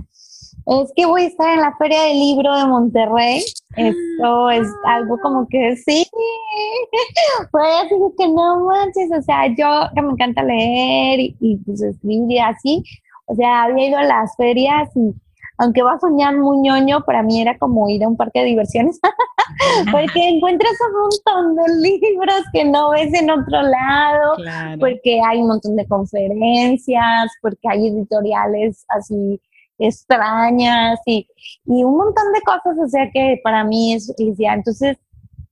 es 0.66 0.92
que 0.96 1.06
voy 1.06 1.22
a 1.22 1.26
estar 1.26 1.54
en 1.54 1.60
la 1.60 1.76
Feria 1.76 2.02
del 2.02 2.18
Libro 2.18 2.56
de 2.56 2.66
Monterrey. 2.66 3.44
Esto 3.76 4.50
es 4.50 4.66
algo 4.86 5.18
como 5.22 5.46
que 5.48 5.76
sí, 5.76 6.06
pues 7.52 7.64
así 7.84 7.94
que 8.18 8.28
no 8.28 8.64
manches, 8.66 9.10
o 9.16 9.22
sea, 9.22 9.46
yo 9.46 9.88
que 9.94 10.02
me 10.02 10.12
encanta 10.12 10.42
leer 10.42 11.20
y, 11.20 11.36
y 11.40 11.56
pues 11.58 11.80
escribir 11.80 12.30
y 12.30 12.38
así, 12.38 12.82
o 13.26 13.34
sea, 13.36 13.64
había 13.64 13.88
ido 13.88 13.98
a 13.98 14.04
las 14.04 14.34
ferias 14.36 14.90
y 14.96 15.14
aunque 15.58 15.82
va 15.82 15.94
a 15.94 16.00
soñar 16.00 16.36
muy 16.36 16.58
ñoño, 16.58 17.04
para 17.04 17.22
mí 17.22 17.40
era 17.40 17.56
como 17.58 17.88
ir 17.88 18.02
a 18.04 18.08
un 18.08 18.16
parque 18.16 18.40
de 18.40 18.46
diversiones, 18.46 18.98
porque 19.92 20.28
encuentras 20.28 20.72
un 20.88 21.00
montón 21.00 21.56
de 21.56 21.88
libros 21.88 22.42
que 22.52 22.64
no 22.64 22.90
ves 22.90 23.12
en 23.14 23.30
otro 23.30 23.62
lado, 23.62 24.36
porque 24.80 25.20
hay 25.24 25.40
un 25.40 25.48
montón 25.48 25.76
de 25.76 25.86
conferencias, 25.86 27.32
porque 27.40 27.68
hay 27.68 27.88
editoriales 27.88 28.84
así 28.88 29.40
extrañas 29.78 31.00
y, 31.04 31.26
y 31.66 31.82
un 31.82 31.96
montón 31.96 32.32
de 32.32 32.40
cosas, 32.42 32.78
o 32.78 32.88
sea 32.88 33.10
que 33.12 33.40
para 33.42 33.64
mí 33.64 33.94
es 33.94 34.12
felicidad. 34.16 34.54
Entonces, 34.54 34.96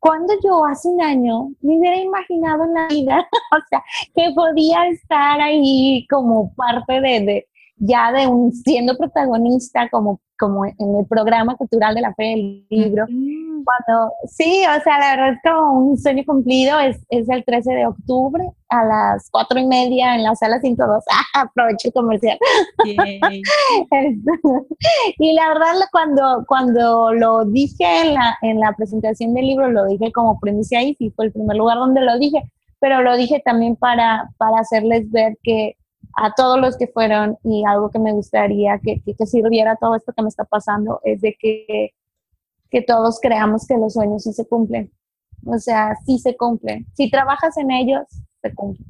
cuando 0.02 0.34
yo 0.42 0.64
hace 0.64 0.88
un 0.88 1.00
año 1.00 1.50
me 1.60 1.78
hubiera 1.78 1.96
imaginado 1.96 2.64
en 2.64 2.74
la 2.74 2.88
vida, 2.88 3.28
o 3.52 3.58
sea, 3.68 3.82
que 4.14 4.32
podía 4.34 4.88
estar 4.88 5.40
ahí 5.40 6.04
como 6.10 6.52
parte 6.54 7.00
de, 7.00 7.46
ya 7.76 8.12
de 8.12 8.26
un 8.26 8.52
siendo 8.52 8.96
protagonista 8.96 9.88
como, 9.90 10.20
como 10.38 10.64
en 10.66 10.74
el 10.78 11.06
programa 11.08 11.56
cultural 11.56 11.94
de 11.94 12.00
la 12.00 12.14
Fe 12.14 12.24
del 12.24 12.66
Libro. 12.70 13.06
Cuando, 13.06 14.12
sí, 14.26 14.64
o 14.66 14.82
sea, 14.82 14.98
la 14.98 15.16
verdad 15.16 15.32
es 15.35 15.38
como 15.42 15.78
un 15.78 15.98
sueño 15.98 16.24
cumplido, 16.26 16.78
es, 16.80 16.98
es 17.11 17.28
el 17.28 17.44
13 17.44 17.72
de 17.72 17.87
octubre 17.87 18.44
a 18.68 18.85
las 18.85 19.28
cuatro 19.30 19.58
y 19.58 19.66
media 19.66 20.14
en 20.14 20.24
la 20.24 20.35
sala 20.35 20.61
102. 20.61 21.04
¡Ah, 21.11 21.42
aprovecho 21.42 21.88
el 21.88 21.94
comercial. 21.94 22.38
y 25.18 25.32
la 25.35 25.48
verdad, 25.48 25.74
cuando, 25.92 26.44
cuando 26.46 27.12
lo 27.12 27.44
dije 27.44 28.02
en 28.02 28.14
la, 28.14 28.37
en 28.42 28.61
la 28.61 28.72
presentación 28.74 29.35
del 29.35 29.46
libro, 29.46 29.70
lo 29.70 29.87
dije 29.87 30.11
como 30.12 30.38
premisa 30.40 30.82
y 30.82 31.11
fue 31.14 31.26
el 31.26 31.32
primer 31.32 31.56
lugar 31.56 31.78
donde 31.78 32.00
lo 32.00 32.18
dije, 32.18 32.42
pero 32.80 33.02
lo 33.02 33.16
dije 33.16 33.40
también 33.44 33.76
para, 33.76 34.28
para 34.38 34.58
hacerles 34.58 35.11
ver 35.11 35.38
que 35.42 35.76
a 36.14 36.35
todos 36.35 36.61
los 36.61 36.77
que 36.77 36.87
fueron 36.87 37.38
y 37.44 37.64
algo 37.66 37.90
que 37.90 37.98
me 37.98 38.12
gustaría 38.12 38.79
que, 38.79 39.03
que, 39.03 39.27
sirviera 39.27 39.77
todo 39.77 39.96
esto 39.96 40.12
que 40.12 40.22
me 40.22 40.29
está 40.29 40.44
pasando 40.44 41.01
es 41.05 41.20
de 41.20 41.37
que, 41.38 41.90
que 42.70 42.83
todos 42.83 43.18
creamos 43.20 43.66
que 43.66 43.77
los 43.77 43.94
sueños 43.94 44.22
sí 44.22 44.33
se 44.33 44.46
cumplen. 44.46 44.92
O 45.46 45.59
sea, 45.59 45.96
sí 46.07 46.18
se 46.18 46.37
cumplen. 46.37 46.87
Si 46.94 47.11
trabajas 47.11 47.57
en 47.57 47.70
ellos, 47.70 48.05
se 48.40 48.55
cumplen. 48.55 48.87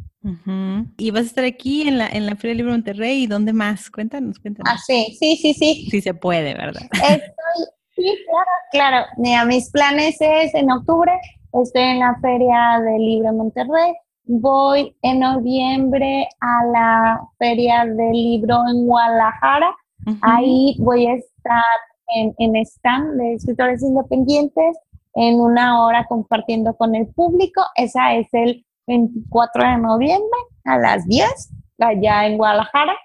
Y 0.99 1.11
vas 1.11 1.23
a 1.23 1.27
estar 1.27 1.45
aquí 1.45 1.89
en 1.89 1.99
la, 1.99 2.07
en 2.07 2.27
la 2.27 2.37
Feria 2.37 2.51
del 2.51 2.59
Libro 2.59 2.73
Monterrey 2.73 3.25
y 3.25 3.27
dónde 3.27 3.53
más? 3.53 3.91
Cuéntanos, 3.91 4.39
cuéntanos. 4.39 4.73
Ah, 4.73 4.79
sí, 4.79 5.17
sí, 5.19 5.37
sí, 5.37 5.53
sí. 5.55 5.89
Sí 5.91 6.01
se 6.01 6.15
puede, 6.15 6.55
¿verdad? 6.55 6.83
Estoy, 6.93 7.67
sí, 7.97 8.17
claro, 8.27 8.51
claro. 8.71 9.07
Mira, 9.17 9.45
mis 9.45 9.71
planes 9.71 10.17
es 10.21 10.55
en 10.55 10.71
octubre, 10.71 11.13
estoy 11.61 11.83
en 11.83 11.99
la 11.99 12.17
Feria 12.21 12.81
del 12.85 13.05
Libro 13.05 13.33
Monterrey, 13.33 13.95
voy 14.25 14.97
en 15.03 15.21
noviembre 15.21 16.29
a 16.41 16.65
la 16.67 17.29
Feria 17.39 17.85
del 17.85 18.13
Libro 18.13 18.63
en 18.69 18.87
Guadalajara. 18.87 19.75
Ahí 20.21 20.77
voy 20.81 21.07
a 21.07 21.15
estar 21.15 21.63
en, 22.09 22.35
en 22.39 22.57
stand 22.57 23.19
de 23.19 23.35
escritores 23.35 23.83
independientes 23.83 24.77
en 25.15 25.41
una 25.41 25.85
hora 25.85 26.07
compartiendo 26.09 26.77
con 26.77 26.95
el 26.95 27.07
público. 27.09 27.63
Esa 27.77 28.15
es 28.15 28.29
el 28.33 28.65
24 28.87 29.63
de 29.63 29.79
noviembre 29.79 30.39
a 30.65 30.79
las 30.79 31.07
10, 31.07 31.51
allá 31.79 32.27
en 32.27 32.37
Guadalajara. 32.37 32.97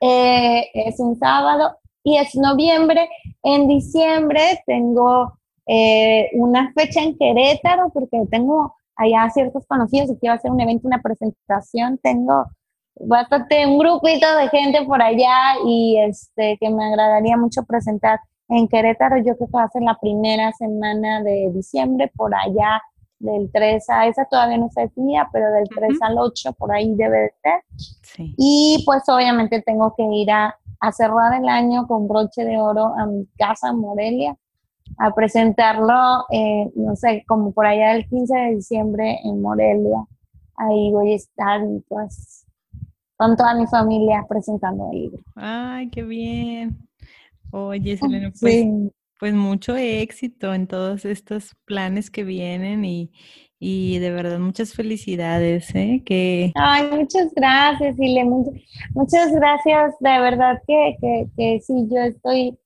Eh, 0.00 0.70
es 0.74 1.00
un 1.00 1.18
sábado 1.18 1.76
y 2.02 2.16
es 2.16 2.34
noviembre. 2.34 3.08
En 3.42 3.68
diciembre 3.68 4.62
tengo 4.66 5.38
eh, 5.66 6.28
una 6.34 6.72
fecha 6.72 7.02
en 7.02 7.16
Querétaro 7.16 7.90
porque 7.92 8.18
tengo 8.30 8.74
allá 8.98 9.30
ciertos 9.30 9.64
conocidos 9.66 10.10
y 10.10 10.18
quiero 10.18 10.34
hacer 10.34 10.50
un 10.50 10.60
evento, 10.60 10.86
una 10.86 11.00
presentación, 11.00 11.98
tengo 12.02 12.44
bastante 13.00 13.64
un 13.64 13.78
grupito 13.78 14.26
de 14.36 14.48
gente 14.48 14.84
por 14.84 15.00
allá 15.00 15.54
y 15.64 15.98
este 15.98 16.58
que 16.60 16.68
me 16.68 16.84
agradaría 16.84 17.36
mucho 17.36 17.62
presentar 17.62 18.20
en 18.48 18.66
Querétaro, 18.66 19.18
yo 19.18 19.36
creo 19.36 19.48
que 19.48 19.56
va 19.56 19.64
a 19.64 19.70
ser 19.70 19.82
la 19.82 19.96
primera 20.00 20.52
semana 20.52 21.22
de 21.22 21.50
diciembre 21.54 22.10
por 22.16 22.34
allá 22.34 22.80
del 23.18 23.50
3 23.52 23.90
a 23.90 24.06
esa 24.06 24.24
todavía 24.26 24.58
no 24.58 24.70
se 24.70 24.82
definía, 24.82 25.28
pero 25.32 25.50
del 25.50 25.68
3 25.68 25.98
al 26.02 26.18
8 26.18 26.52
por 26.52 26.72
ahí 26.72 26.94
debe 26.94 27.18
de 27.18 27.32
ser. 27.42 28.24
Y 28.36 28.82
pues 28.86 29.02
obviamente 29.08 29.60
tengo 29.62 29.92
que 29.96 30.04
ir 30.04 30.30
a, 30.30 30.56
a 30.80 30.92
cerrar 30.92 31.34
el 31.34 31.48
año 31.48 31.86
con 31.86 32.08
broche 32.08 32.44
de 32.44 32.58
oro 32.58 32.94
a 32.96 33.06
mi 33.06 33.26
casa 33.36 33.72
Morelia 33.72 34.36
a 34.96 35.14
presentarlo, 35.14 36.24
eh, 36.30 36.70
no 36.74 36.96
sé, 36.96 37.24
como 37.26 37.52
por 37.52 37.66
allá 37.66 37.94
el 37.94 38.06
15 38.08 38.36
de 38.36 38.54
diciembre 38.56 39.18
en 39.24 39.40
Morelia. 39.40 40.04
Ahí 40.56 40.90
voy 40.90 41.12
a 41.12 41.16
estar 41.16 41.60
pues 41.88 42.46
con 43.16 43.36
toda 43.36 43.54
mi 43.54 43.66
familia 43.66 44.24
presentando 44.28 44.90
el 44.92 45.00
libro. 45.00 45.22
Ay, 45.34 45.88
qué 45.90 46.02
bien. 46.02 46.78
Oye, 47.50 47.96
Selena, 47.96 48.32
pues, 48.40 48.66
pues 49.18 49.34
mucho 49.34 49.76
éxito 49.76 50.54
en 50.54 50.66
todos 50.66 51.04
estos 51.04 51.54
planes 51.64 52.10
que 52.10 52.24
vienen 52.24 52.84
y, 52.84 53.10
y 53.58 53.98
de 53.98 54.10
verdad 54.10 54.38
muchas 54.38 54.74
felicidades, 54.74 55.74
¿eh? 55.74 56.02
Que... 56.04 56.52
Ay, 56.54 56.88
muchas 56.90 57.32
gracias, 57.34 57.96
Ile, 57.98 58.24
muchas 58.94 59.32
gracias, 59.32 59.94
de 60.00 60.20
verdad 60.20 60.60
que, 60.66 60.96
que, 61.00 61.26
que 61.36 61.60
sí, 61.60 61.88
yo 61.90 61.98
estoy 61.98 62.58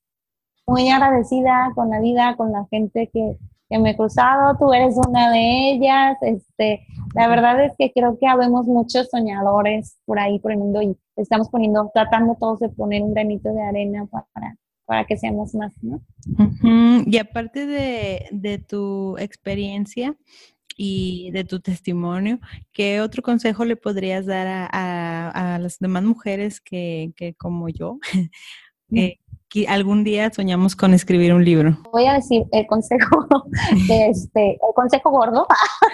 muy 0.66 0.88
agradecida 0.90 1.72
con 1.74 1.90
la 1.90 2.00
vida, 2.00 2.36
con 2.36 2.52
la 2.52 2.66
gente 2.70 3.10
que, 3.12 3.36
me 3.78 3.92
he 3.92 3.96
cruzado, 3.96 4.58
tú 4.58 4.70
eres 4.74 4.98
una 5.08 5.30
de 5.30 5.70
ellas, 5.70 6.18
este, 6.20 6.86
la 7.14 7.26
verdad 7.26 7.64
es 7.64 7.72
que 7.78 7.90
creo 7.90 8.18
que 8.18 8.26
habemos 8.26 8.66
muchos 8.66 9.08
soñadores 9.08 9.96
por 10.04 10.18
ahí 10.18 10.38
por 10.40 10.52
el 10.52 10.58
mundo 10.58 10.82
y 10.82 10.94
estamos 11.16 11.48
poniendo, 11.48 11.90
tratando 11.94 12.36
todos 12.38 12.60
de 12.60 12.68
poner 12.68 13.02
un 13.02 13.14
granito 13.14 13.50
de 13.50 13.62
arena 13.62 14.06
para, 14.10 14.58
para 14.84 15.06
que 15.06 15.16
seamos 15.16 15.54
más, 15.54 15.72
¿no? 15.82 16.02
Y 17.06 17.16
aparte 17.16 17.64
de, 17.64 18.26
de 18.30 18.58
tu 18.58 19.16
experiencia, 19.16 20.14
y 20.76 21.30
de 21.32 21.44
tu 21.44 21.60
testimonio, 21.60 22.40
¿qué 22.72 23.00
otro 23.00 23.22
consejo 23.22 23.64
le 23.64 23.76
podrías 23.76 24.26
dar 24.26 24.68
a, 24.72 25.58
las 25.60 25.78
demás 25.78 26.02
mujeres 26.02 26.60
que, 26.60 27.12
que 27.16 27.34
como 27.34 27.68
yo, 27.68 27.98
eh, 28.92 29.18
que 29.18 29.20
algún 29.68 30.04
día 30.04 30.30
soñamos 30.32 30.76
con 30.76 30.94
escribir 30.94 31.34
un 31.34 31.44
libro? 31.44 31.76
Voy 31.92 32.06
a 32.06 32.14
decir 32.14 32.44
el 32.52 32.66
consejo, 32.66 33.26
este, 33.90 34.52
el 34.52 34.74
consejo 34.74 35.10
gordo. 35.10 35.46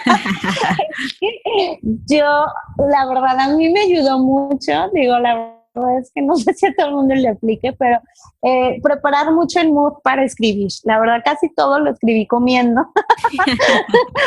yo, 2.07 2.45
la 2.89 3.05
verdad, 3.05 3.39
a 3.39 3.55
mí 3.55 3.69
me 3.69 3.81
ayudó 3.81 4.19
mucho, 4.19 4.89
digo, 4.93 5.17
la 5.19 5.59
es 5.99 6.11
que 6.13 6.21
no 6.21 6.35
sé 6.35 6.53
si 6.53 6.65
a 6.65 6.73
todo 6.75 6.87
el 6.87 6.95
mundo 6.95 7.15
le 7.15 7.29
aplique, 7.29 7.73
pero 7.73 7.99
eh, 8.41 8.79
preparar 8.81 9.31
mucho 9.31 9.59
el 9.59 9.71
mood 9.71 9.93
para 10.03 10.23
escribir. 10.23 10.69
La 10.83 10.99
verdad, 10.99 11.21
casi 11.23 11.53
todo 11.53 11.79
lo 11.79 11.91
escribí 11.91 12.27
comiendo. 12.27 12.87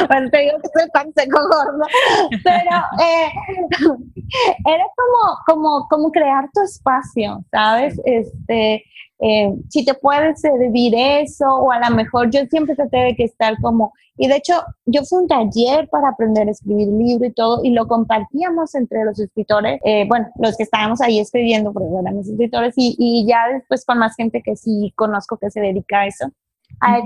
bueno, 0.08 0.28
te 0.30 0.38
digo 0.38 0.58
que 0.62 0.80
soy 0.80 0.88
consejo 0.90 1.38
gordo, 1.48 1.84
pero 2.44 2.76
eh, 3.02 3.30
era 4.66 4.84
como, 4.96 5.38
como, 5.46 5.88
como 5.88 6.10
crear 6.10 6.48
tu 6.52 6.62
espacio, 6.62 7.44
¿sabes? 7.50 8.00
Este, 8.04 8.84
eh, 9.24 9.54
si 9.68 9.84
te 9.84 9.94
puedes 9.94 10.40
servir 10.40 10.94
eso, 10.96 11.46
o 11.46 11.70
a 11.70 11.78
lo 11.78 11.94
mejor 11.94 12.28
yo 12.30 12.40
siempre 12.50 12.74
traté 12.74 12.98
de 12.98 13.14
que 13.14 13.24
estar 13.24 13.54
como, 13.62 13.92
y 14.16 14.26
de 14.26 14.36
hecho 14.36 14.54
yo 14.84 15.04
fui 15.04 15.20
un 15.20 15.28
taller 15.28 15.88
para 15.88 16.08
aprender 16.08 16.48
a 16.48 16.50
escribir 16.50 16.88
libro 16.88 17.26
y 17.26 17.32
todo, 17.32 17.60
y 17.62 17.70
lo 17.70 17.86
compartíamos 17.86 18.74
entre 18.74 19.04
los 19.04 19.20
escritores, 19.20 19.80
eh, 19.84 20.06
bueno, 20.08 20.26
los 20.40 20.56
que 20.56 20.64
estábamos 20.64 21.00
ahí 21.00 21.20
escribiendo, 21.20 21.72
porque 21.72 21.88
eran 22.00 22.16
los 22.16 22.28
escritores, 22.28 22.74
y, 22.76 22.96
y, 22.98 23.24
ya 23.26 23.46
después 23.52 23.84
con 23.84 23.98
más 23.98 24.16
gente 24.16 24.42
que 24.42 24.56
sí 24.56 24.92
conozco 24.96 25.36
que 25.36 25.50
se 25.50 25.60
dedica 25.60 26.00
a 26.00 26.06
eso, 26.06 26.26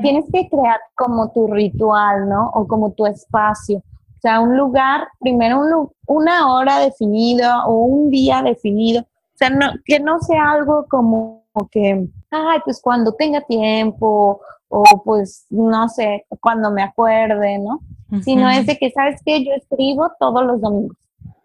tienes 0.01 0.25
que 0.33 0.49
crear 0.49 0.81
como 0.95 1.31
tu 1.33 1.49
ritual, 1.49 2.29
¿no? 2.29 2.51
O 2.55 2.67
como 2.67 2.93
tu 2.93 3.07
espacio. 3.07 3.79
O 3.79 4.21
sea, 4.21 4.41
un 4.41 4.57
lugar, 4.57 5.09
primero 5.21 5.61
un, 5.61 5.91
una 6.07 6.53
hora 6.53 6.79
definida 6.79 7.67
o 7.67 7.85
un 7.85 8.11
día 8.11 8.43
definido. 8.43 9.03
O 9.03 9.39
sea, 9.39 9.51
no, 9.51 9.67
que 9.85 10.01
no 10.01 10.21
sea 10.21 10.53
algo 10.53 10.87
como 10.89 11.46
que, 11.71 12.07
ay, 12.31 12.59
pues 12.65 12.81
cuando 12.81 13.13
tenga 13.15 13.41
tiempo 13.43 14.41
o 14.69 14.85
pues 15.05 15.47
no 15.49 15.89
sé, 15.89 16.27
cuando 16.41 16.71
me 16.71 16.83
acuerde, 16.83 17.59
¿no? 17.59 17.81
Sino 18.23 18.49
es 18.51 18.67
de 18.67 18.77
que, 18.77 18.91
¿sabes 18.91 19.21
qué? 19.25 19.45
Yo 19.45 19.53
escribo 19.53 20.11
todos 20.19 20.45
los 20.45 20.61
domingos. 20.61 20.97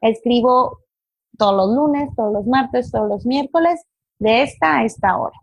Escribo 0.01 0.79
todos 1.37 1.55
los 1.55 1.75
lunes, 1.75 2.09
todos 2.15 2.33
los 2.33 2.45
martes, 2.45 2.91
todos 2.91 3.07
los 3.09 3.25
miércoles, 3.25 3.81
de 4.19 4.43
esta 4.43 4.77
a 4.79 4.85
esta 4.85 5.17
hora. 5.17 5.37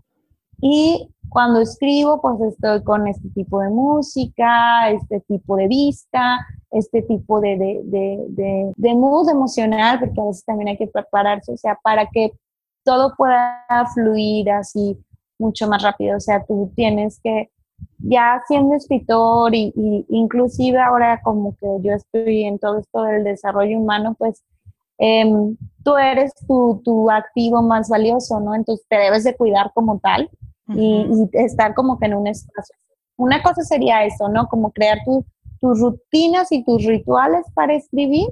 Y 0.60 1.08
cuando 1.28 1.60
escribo, 1.60 2.20
pues 2.20 2.40
estoy 2.40 2.82
con 2.82 3.06
este 3.06 3.28
tipo 3.30 3.60
de 3.60 3.70
música, 3.70 4.90
este 4.90 5.20
tipo 5.20 5.56
de 5.56 5.68
vista, 5.68 6.38
este 6.70 7.02
tipo 7.02 7.40
de, 7.40 7.56
de, 7.56 7.80
de, 7.84 8.24
de, 8.28 8.72
de 8.76 8.94
mood 8.94 9.28
emocional, 9.28 9.98
porque 10.00 10.20
a 10.20 10.24
veces 10.24 10.44
también 10.44 10.68
hay 10.68 10.76
que 10.76 10.86
prepararse, 10.86 11.52
o 11.52 11.56
sea, 11.56 11.78
para 11.82 12.06
que 12.06 12.32
todo 12.88 13.14
pueda 13.18 13.66
fluir 13.92 14.50
así 14.50 14.98
mucho 15.38 15.68
más 15.68 15.82
rápido. 15.82 16.16
O 16.16 16.20
sea, 16.20 16.42
tú 16.46 16.72
tienes 16.74 17.20
que, 17.22 17.50
ya 17.98 18.42
siendo 18.48 18.74
escritor 18.74 19.54
y, 19.54 19.74
inclusive 20.08 20.80
ahora 20.80 21.20
como 21.22 21.54
que 21.56 21.66
yo 21.82 21.92
estoy 21.92 22.44
en 22.44 22.58
todo 22.58 22.78
esto 22.78 23.02
del 23.02 23.24
desarrollo 23.24 23.78
humano, 23.78 24.16
pues 24.18 24.42
em, 24.96 25.54
tú 25.84 25.98
eres 25.98 26.32
tu, 26.46 26.80
tu, 26.82 27.10
activo 27.10 27.60
más 27.60 27.90
valioso, 27.90 28.40
¿no? 28.40 28.54
Entonces 28.54 28.86
te 28.88 28.96
debes 28.96 29.22
de 29.24 29.36
cuidar 29.36 29.70
como 29.74 29.98
tal 29.98 30.30
y, 30.74 31.28
estar 31.32 31.74
como 31.74 31.98
que 31.98 32.06
en 32.06 32.14
un 32.14 32.26
espacio. 32.26 32.74
Una 33.18 33.42
cosa 33.42 33.64
sería 33.64 34.02
eso, 34.04 34.30
¿no? 34.30 34.46
Como 34.48 34.70
crear 34.70 34.96
tus 35.60 35.78
rutinas 35.78 36.50
y 36.52 36.64
tus 36.64 36.86
rituales 36.86 37.44
para 37.52 37.74
escribir. 37.74 38.28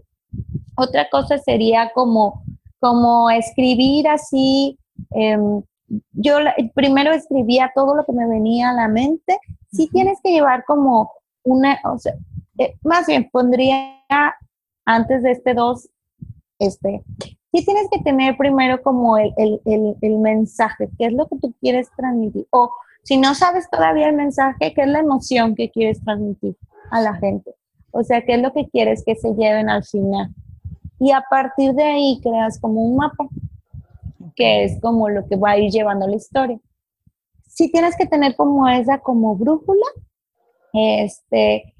Otra 0.76 1.10
cosa 1.10 1.36
sería 1.36 1.90
como 1.94 2.42
como 2.80 3.30
escribir 3.30 4.08
así. 4.08 4.78
Em, 5.10 5.62
yo 6.12 6.38
primero 6.74 7.12
escribía 7.12 7.70
todo 7.74 7.94
lo 7.94 8.04
que 8.04 8.12
me 8.12 8.28
venía 8.28 8.70
a 8.70 8.74
la 8.74 8.88
mente. 8.88 9.38
Sí 9.72 9.88
tienes 9.92 10.18
que 10.22 10.30
llevar 10.30 10.64
como 10.64 11.12
una, 11.44 11.78
o 11.84 11.98
sea, 11.98 12.14
eh, 12.58 12.74
más 12.82 13.06
bien 13.06 13.28
pondría 13.30 13.94
antes 14.84 15.22
de 15.22 15.32
este 15.32 15.54
dos, 15.54 15.88
este, 16.58 17.02
sí 17.52 17.64
tienes 17.64 17.88
que 17.90 18.00
tener 18.00 18.36
primero 18.36 18.82
como 18.82 19.18
el, 19.18 19.32
el, 19.36 19.96
el, 20.00 20.18
mensaje, 20.18 20.88
qué 20.98 21.06
es 21.06 21.12
lo 21.12 21.26
que 21.28 21.36
tú 21.38 21.54
quieres 21.60 21.88
transmitir. 21.96 22.46
O 22.50 22.70
si 23.02 23.16
no 23.18 23.34
sabes 23.34 23.68
todavía 23.70 24.08
el 24.08 24.16
mensaje, 24.16 24.72
qué 24.74 24.82
es 24.82 24.88
la 24.88 25.00
emoción 25.00 25.54
que 25.54 25.70
quieres 25.70 26.02
transmitir 26.02 26.56
a 26.90 27.00
la 27.00 27.14
gente. 27.14 27.52
O 27.92 28.02
sea, 28.02 28.22
qué 28.22 28.34
es 28.34 28.42
lo 28.42 28.52
que 28.52 28.68
quieres 28.68 29.04
que 29.04 29.14
se 29.14 29.34
lleven 29.34 29.68
al 29.68 29.84
final 29.84 30.34
y 30.98 31.10
a 31.12 31.24
partir 31.28 31.72
de 31.74 31.82
ahí 31.82 32.20
creas 32.22 32.58
como 32.60 32.82
un 32.82 32.96
mapa, 32.96 33.26
que 34.34 34.64
es 34.64 34.80
como 34.80 35.08
lo 35.08 35.26
que 35.26 35.36
va 35.36 35.52
a 35.52 35.58
ir 35.58 35.70
llevando 35.70 36.06
la 36.06 36.16
historia. 36.16 36.58
Sí 37.46 37.70
tienes 37.70 37.96
que 37.96 38.06
tener 38.06 38.36
como 38.36 38.68
esa 38.68 38.98
como 38.98 39.36
brújula, 39.36 39.86
este, 40.72 41.74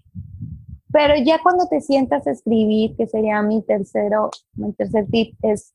pero 0.93 1.15
ya 1.23 1.43
cuando 1.43 1.67
te 1.69 1.81
sientas 1.81 2.27
a 2.27 2.31
escribir, 2.31 2.97
que 2.97 3.07
sería 3.07 3.43
mi 3.43 3.63
tercero, 3.63 4.31
mi 4.55 4.73
tercer 4.73 5.07
tip, 5.11 5.35
es 5.43 5.75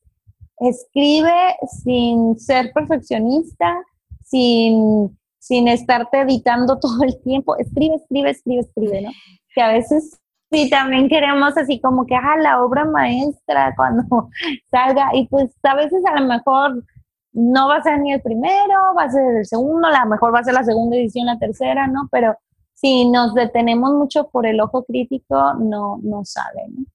escribe 0.62 1.56
sin 1.84 2.40
ser 2.40 2.72
perfeccionista, 2.72 3.84
sin, 4.24 5.18
sin 5.40 5.68
estarte 5.68 6.22
editando 6.22 6.80
todo 6.82 7.04
el 7.04 7.20
tiempo, 7.22 7.58
escribe, 7.58 7.96
escribe, 7.96 8.30
escribe, 8.30 8.62
escribe, 8.62 9.02
¿no? 9.02 9.12
Que 9.54 9.62
a 9.62 9.74
veces 9.74 10.21
Sí, 10.52 10.70
también 10.70 11.08
queremos 11.08 11.58
así 11.58 11.80
como 11.80 12.06
que, 12.06 12.14
ah, 12.14 12.36
la 12.38 12.62
obra 12.62 12.84
maestra 12.84 13.74
cuando 13.76 14.30
salga 14.70 15.10
y 15.14 15.28
pues 15.28 15.56
a 15.64 15.76
veces 15.76 16.04
a 16.06 16.20
lo 16.20 16.28
mejor 16.28 16.84
no 17.32 17.70
va 17.70 17.78
a 17.78 17.84
ser 17.84 18.00
ni 18.00 18.12
el 18.12 18.22
primero, 18.22 18.76
va 18.98 19.04
a 19.04 19.12
ser 19.12 19.38
el 19.38 19.46
segundo, 19.46 19.88
a 19.88 20.04
lo 20.04 20.10
mejor 20.10 20.34
va 20.34 20.40
a 20.40 20.44
ser 20.44 20.54
la 20.54 20.66
segunda 20.66 20.98
edición, 20.98 21.28
la 21.28 21.40
tercera, 21.40 21.88
¿no? 21.88 22.10
Pero 22.12 22.36
si 22.74 23.10
nos 23.10 23.34
detenemos 23.34 23.94
mucho 23.94 24.30
por 24.30 24.46
el 24.46 24.60
ojo 24.60 24.84
crítico, 24.84 25.54
no, 25.54 26.00
no 26.04 26.26
sale, 26.26 26.64
¿no? 26.70 26.86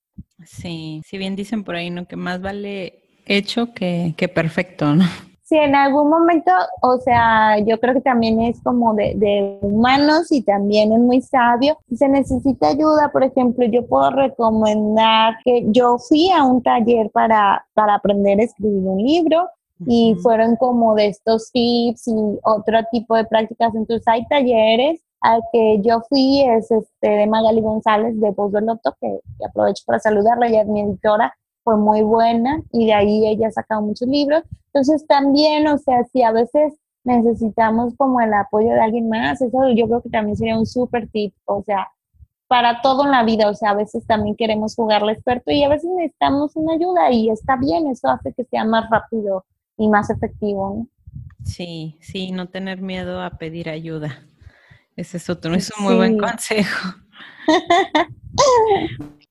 Sí, 0.45 1.01
si 1.07 1.17
bien 1.17 1.35
dicen 1.35 1.65
por 1.65 1.77
ahí, 1.77 1.89
¿no? 1.89 2.07
Que 2.07 2.17
más 2.17 2.43
vale 2.43 3.03
hecho 3.25 3.73
que, 3.73 4.13
que 4.19 4.29
perfecto, 4.29 4.95
¿no? 4.95 5.07
Sí, 5.49 5.57
en 5.57 5.77
algún 5.77 6.11
momento, 6.11 6.51
o 6.83 6.99
sea, 6.99 7.61
yo 7.61 7.79
creo 7.79 7.95
que 7.95 8.01
también 8.01 8.43
es 8.43 8.61
como 8.65 8.95
de, 8.95 9.59
humanos 9.63 10.33
y 10.33 10.43
también 10.43 10.93
es 10.93 10.99
muy 10.99 11.23
sabio. 11.23 11.79
Si 11.89 11.97
se 11.97 12.09
necesita 12.09 12.71
ayuda, 12.71 13.13
por 13.13 13.23
ejemplo, 13.23 13.65
yo 13.65 13.87
puedo 13.87 14.11
recomendar 14.11 15.37
que 15.45 15.65
yo 15.69 15.99
fui 15.99 16.31
a 16.33 16.43
un 16.43 16.65
taller 16.65 17.11
para, 17.13 17.65
para 17.75 17.95
aprender 17.95 18.41
a 18.41 18.43
escribir 18.43 18.83
un 18.89 18.99
libro 19.01 19.49
y 19.87 20.17
fueron 20.21 20.57
como 20.57 20.97
de 20.97 21.07
estos 21.07 21.53
tips 21.53 22.09
y 22.09 22.39
otro 22.43 22.81
tipo 22.91 23.15
de 23.15 23.25
prácticas. 23.25 23.73
Entonces 23.77 24.03
hay 24.09 24.27
talleres 24.27 25.01
al 25.21 25.43
que 25.53 25.81
yo 25.81 26.01
fui, 26.09 26.43
es 26.43 26.73
este 26.73 27.09
de 27.09 27.27
Magali 27.29 27.61
González 27.61 28.21
de 28.21 28.33
Voz 28.33 28.51
del 28.51 28.67
Loto, 28.67 28.97
que, 29.01 29.21
que 29.39 29.47
aprovecho 29.47 29.85
para 29.87 30.01
saludarla, 30.01 30.49
ella 30.49 30.63
es 30.63 30.67
mi 30.67 30.81
editora 30.81 31.33
fue 31.67 31.77
muy 31.77 32.03
buena 32.03 32.63
y 32.71 32.87
de 32.87 32.95
ahí 32.95 33.27
ella 33.27 33.49
ha 33.49 33.51
sacado 33.51 33.83
muchos 33.83 34.07
libros. 34.07 34.45
Entonces 34.67 35.05
también, 35.05 35.67
o 35.67 35.77
sea, 35.79 36.05
si 36.13 36.23
a 36.23 36.31
veces 36.31 36.75
necesitamos 37.03 37.93
como 37.97 38.21
el 38.21 38.33
apoyo 38.35 38.69
de 38.69 38.81
alguien 38.81 39.09
más, 39.09 39.41
eso 39.43 39.69
yo 39.75 39.89
creo 39.89 40.01
que 40.01 40.11
también 40.11 40.37
sería 40.37 40.57
un 40.57 40.65
súper 40.65 41.09
tip, 41.09 41.35
o 41.45 41.65
sea, 41.65 41.89
para 42.47 42.81
todo 42.83 43.05
en 43.05 43.11
la 43.11 43.25
vida, 43.25 43.51
o 43.51 43.55
sea, 43.55 43.71
a 43.71 43.75
veces 43.75 44.07
también 44.07 44.37
queremos 44.37 44.77
jugarle 44.77 45.15
experto 45.15 45.51
y 45.51 45.65
a 45.65 45.69
veces 45.69 45.91
necesitamos 45.97 46.55
una 46.55 46.75
ayuda 46.75 47.11
y 47.11 47.31
está 47.31 47.57
bien, 47.57 47.89
eso 47.89 48.11
hace 48.11 48.33
que 48.33 48.45
sea 48.45 48.65
más 48.65 48.89
rápido 48.89 49.45
y 49.77 49.89
más 49.89 50.09
efectivo. 50.09 50.73
¿no? 50.77 50.89
Sí, 51.45 51.99
sí, 52.01 52.31
no 52.31 52.49
tener 52.49 52.81
miedo 52.81 53.21
a 53.21 53.39
pedir 53.39 53.69
ayuda. 53.71 54.21
Ese 54.95 55.17
es 55.17 55.29
otro, 55.29 55.53
es 55.57 55.73
un 55.77 55.85
muy 55.85 55.97
buen 55.97 56.17
consejo. 56.17 56.95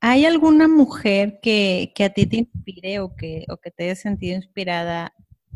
¿Hay 0.02 0.26
alguna 0.26 0.68
mujer 0.68 1.40
que, 1.42 1.92
a 2.00 2.10
ti 2.10 2.28
te 2.28 2.38
inspire 2.38 3.00
o 3.00 3.16
que, 3.16 3.46
o 3.50 3.58
que 3.58 3.72
te 3.72 3.86
haya 3.86 3.96
sentido 3.96 4.36
inspirada? 4.36 5.14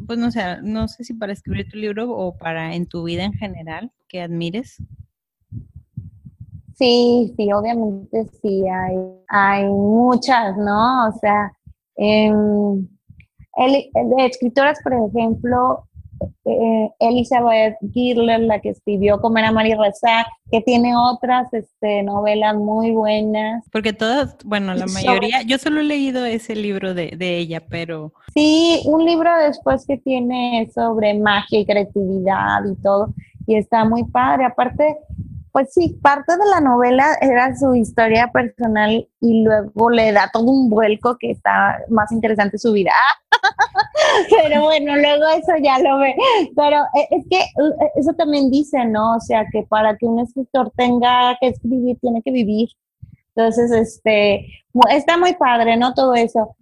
Pues 0.08 0.18
no 0.18 0.32
sé, 0.32 0.42
no 0.63 0.88
sé 0.88 1.04
si 1.04 1.13
para 1.13 1.34
escribir 1.34 1.70
tu 1.70 1.78
libro 1.78 2.10
o 2.12 2.38
para 2.38 2.74
en 2.74 2.88
tu 2.88 3.04
vida 3.04 3.24
en 3.24 3.34
general, 3.34 3.92
que 4.08 4.22
admires. 4.22 4.78
Sí, 6.76 7.34
sí, 7.36 7.52
obviamente 7.52 8.26
sí, 8.42 8.63
hay, 8.68 8.96
hay 9.28 9.65
muchas, 9.65 10.56
¿no? 10.58 11.10
O 11.10 11.12
sea, 11.20 11.52
em, 11.98 12.88
escritoras, 14.20 14.80
por 14.82 14.94
ejemplo, 14.94 15.88
eh, 16.46 16.90
Elizabeth 17.00 17.78
Giller, 17.94 18.40
la 18.42 18.60
que 18.60 18.70
escribió 18.70 19.20
Comer 19.20 19.46
a 19.46 19.52
María 19.52 19.78
Rezá, 19.78 20.26
que 20.52 20.62
tiene 20.62 20.96
otras 20.96 21.54
este, 21.54 22.04
novelas 22.04 22.56
muy 22.56 22.92
buenas. 22.92 23.64
Porque 23.72 23.94
todas, 23.94 24.38
bueno, 24.46 24.74
la 24.74 24.88
mayoría, 24.88 25.42
yo 25.44 25.58
solo 25.58 25.82
he 25.82 25.84
leído 25.84 26.26
ese 26.26 26.56
libro 26.56 26.94
de, 26.94 27.14
de 27.18 27.38
ella, 27.38 27.62
pero... 27.70 28.14
Sí, 28.34 28.82
un 28.86 29.06
libro 29.06 29.30
después 29.46 29.86
que 29.86 29.98
tiene 29.98 30.70
sobre 30.74 31.14
magia 31.14 31.60
y 31.60 31.66
creatividad 31.66 32.66
y 32.72 32.76
todo, 32.82 33.14
y 33.48 33.56
está 33.56 33.86
muy 33.86 34.04
padre. 34.04 34.46
Aparte, 34.46 34.98
pues 35.52 35.74
sí, 35.74 35.98
parte 36.02 36.34
de 36.34 36.46
la 36.46 36.62
novela 36.62 37.18
era 37.22 37.56
su 37.56 37.74
historia 37.76 38.32
personal 38.32 39.08
y 39.20 39.44
luego 39.44 39.90
le 39.90 40.12
da 40.12 40.30
todo 40.32 40.44
un 40.44 40.70
vuelco 40.70 41.18
que 41.18 41.32
está 41.32 41.80
más 41.90 42.12
interesante 42.12 42.58
su 42.58 42.72
vida. 42.72 42.92
Pero 44.30 44.64
bueno, 44.64 44.96
luego 44.96 45.24
eso 45.30 45.54
ya 45.62 45.80
lo 45.80 45.98
ve. 46.00 46.16
Pero 46.56 46.78
eh, 46.96 47.08
es 47.12 47.26
que 47.30 47.40
eh, 47.40 47.92
eso 47.96 48.14
también 48.14 48.52
dice, 48.52 48.86
¿no? 48.86 49.16
O 49.16 49.20
sea, 49.20 49.46
que 49.52 49.64
para 49.64 49.98
que 49.98 50.06
un 50.06 50.20
escritor 50.20 50.72
tenga 50.76 51.36
que 51.40 51.48
escribir, 51.48 51.98
tiene 52.00 52.22
que 52.22 52.32
vivir. 52.32 52.70
Entonces, 53.36 53.72
este, 53.72 54.46
está 54.92 55.18
muy 55.18 55.34
padre, 55.36 55.78
¿no? 55.78 55.94
Todo 55.94 56.14
eso. 56.14 56.56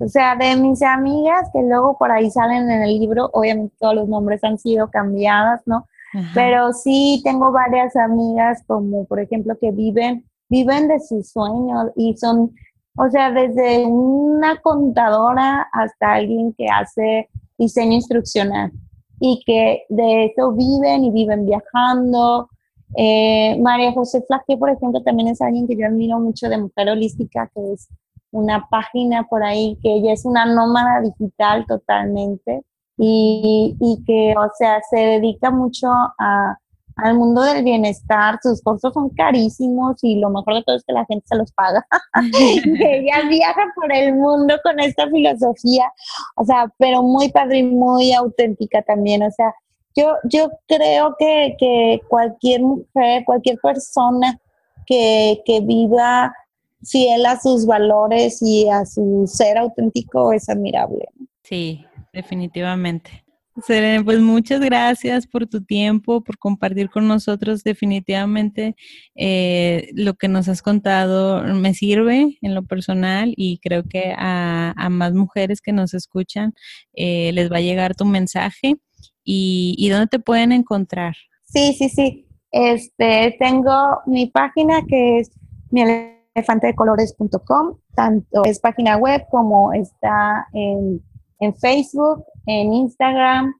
O 0.00 0.08
sea, 0.08 0.36
de 0.36 0.56
mis 0.56 0.82
amigas 0.82 1.48
que 1.52 1.62
luego 1.62 1.96
por 1.98 2.12
ahí 2.12 2.30
salen 2.30 2.70
en 2.70 2.82
el 2.82 2.98
libro, 2.98 3.30
obviamente 3.32 3.74
todos 3.78 3.94
los 3.94 4.08
nombres 4.08 4.44
han 4.44 4.58
sido 4.58 4.90
cambiados, 4.90 5.60
¿no? 5.66 5.86
Pero 6.34 6.72
sí 6.72 7.20
tengo 7.24 7.52
varias 7.52 7.94
amigas 7.96 8.62
como 8.66 9.04
por 9.06 9.20
ejemplo 9.20 9.56
que 9.60 9.70
viven, 9.70 10.24
viven 10.48 10.88
de 10.88 11.00
sus 11.00 11.30
sueños 11.30 11.90
y 11.96 12.16
son, 12.16 12.54
o 12.96 13.10
sea, 13.10 13.30
desde 13.30 13.84
una 13.84 14.60
contadora 14.60 15.68
hasta 15.72 16.14
alguien 16.14 16.54
que 16.54 16.66
hace 16.68 17.28
diseño 17.58 17.92
instruccional 17.92 18.72
y 19.20 19.42
que 19.44 19.84
de 19.88 20.26
eso 20.26 20.52
viven 20.52 21.04
y 21.04 21.10
viven 21.10 21.44
viajando. 21.46 22.48
Eh, 22.96 23.58
María 23.60 23.92
José 23.92 24.22
Flaque, 24.26 24.56
por 24.56 24.70
ejemplo, 24.70 25.02
también 25.02 25.28
es 25.28 25.40
alguien 25.40 25.66
que 25.66 25.76
yo 25.76 25.86
admiro 25.86 26.18
mucho 26.18 26.48
de 26.48 26.58
Mujer 26.58 26.88
Holística, 26.90 27.50
que 27.54 27.72
es 27.72 27.88
una 28.30 28.68
página 28.70 29.24
por 29.24 29.42
ahí, 29.42 29.78
que 29.82 29.94
ella 29.94 30.12
es 30.12 30.24
una 30.24 30.46
nómada 30.46 31.00
digital 31.00 31.66
totalmente 31.66 32.64
y, 32.96 33.76
y 33.80 34.04
que, 34.04 34.34
o 34.38 34.50
sea, 34.58 34.80
se 34.90 34.96
dedica 34.96 35.50
mucho 35.50 35.88
a, 35.88 36.58
al 36.96 37.14
mundo 37.14 37.42
del 37.42 37.62
bienestar, 37.62 38.38
sus 38.42 38.62
cursos 38.62 38.94
son 38.94 39.10
carísimos 39.10 40.02
y 40.02 40.18
lo 40.18 40.30
mejor 40.30 40.54
de 40.54 40.62
todo 40.62 40.76
es 40.76 40.84
que 40.84 40.94
la 40.94 41.04
gente 41.04 41.26
se 41.28 41.36
los 41.36 41.52
paga. 41.52 41.86
ella 42.32 43.28
viaja 43.28 43.62
por 43.74 43.92
el 43.92 44.14
mundo 44.14 44.54
con 44.62 44.80
esta 44.80 45.08
filosofía, 45.08 45.92
o 46.36 46.44
sea, 46.44 46.72
pero 46.78 47.02
muy 47.02 47.30
padre 47.30 47.58
y 47.58 47.62
muy 47.64 48.12
auténtica 48.12 48.82
también, 48.82 49.22
o 49.22 49.30
sea, 49.30 49.54
yo, 49.94 50.14
yo 50.24 50.50
creo 50.66 51.14
que, 51.18 51.56
que 51.58 52.00
cualquier 52.08 52.62
mujer, 52.62 53.24
cualquier 53.24 53.58
persona 53.58 54.38
que, 54.86 55.42
que 55.46 55.60
viva 55.60 56.34
fiel 56.82 57.24
a 57.26 57.40
sus 57.40 57.66
valores 57.66 58.42
y 58.42 58.68
a 58.68 58.84
su 58.84 59.24
ser 59.26 59.56
auténtico 59.58 60.32
es 60.32 60.48
admirable. 60.48 61.08
Sí, 61.42 61.85
Definitivamente. 62.16 63.24
Serena, 63.62 64.02
pues 64.02 64.20
muchas 64.20 64.60
gracias 64.60 65.26
por 65.26 65.46
tu 65.46 65.62
tiempo, 65.62 66.22
por 66.22 66.38
compartir 66.38 66.88
con 66.88 67.06
nosotros. 67.06 67.62
Definitivamente 67.62 68.74
eh, 69.14 69.90
lo 69.92 70.14
que 70.14 70.28
nos 70.28 70.48
has 70.48 70.62
contado 70.62 71.42
me 71.42 71.74
sirve 71.74 72.38
en 72.40 72.54
lo 72.54 72.64
personal 72.64 73.34
y 73.36 73.58
creo 73.58 73.82
que 73.82 74.14
a, 74.16 74.88
más 74.90 75.12
mujeres 75.12 75.60
que 75.60 75.72
nos 75.72 75.92
escuchan 75.92 76.54
eh, 76.94 77.32
les 77.34 77.52
va 77.52 77.58
a 77.58 77.62
llegar 77.62 77.94
tu 77.94 78.06
mensaje. 78.06 78.76
¿Y, 79.22 79.86
dónde 79.90 80.06
te 80.06 80.18
pueden 80.18 80.52
encontrar? 80.52 81.16
Sí, 81.44 81.74
sí, 81.74 81.90
sí. 81.90 82.26
Este, 82.50 83.36
tengo 83.38 84.00
mi 84.06 84.26
página 84.26 84.80
que 84.88 85.18
es 85.18 85.30
mielefantedecolores.com, 85.70 87.76
tanto 87.94 88.44
es 88.44 88.58
página 88.60 88.96
web 88.96 89.26
como 89.30 89.74
está 89.74 90.46
en 90.54 91.02
en 91.40 91.54
Facebook, 91.54 92.24
en 92.46 92.72
Instagram 92.72 93.54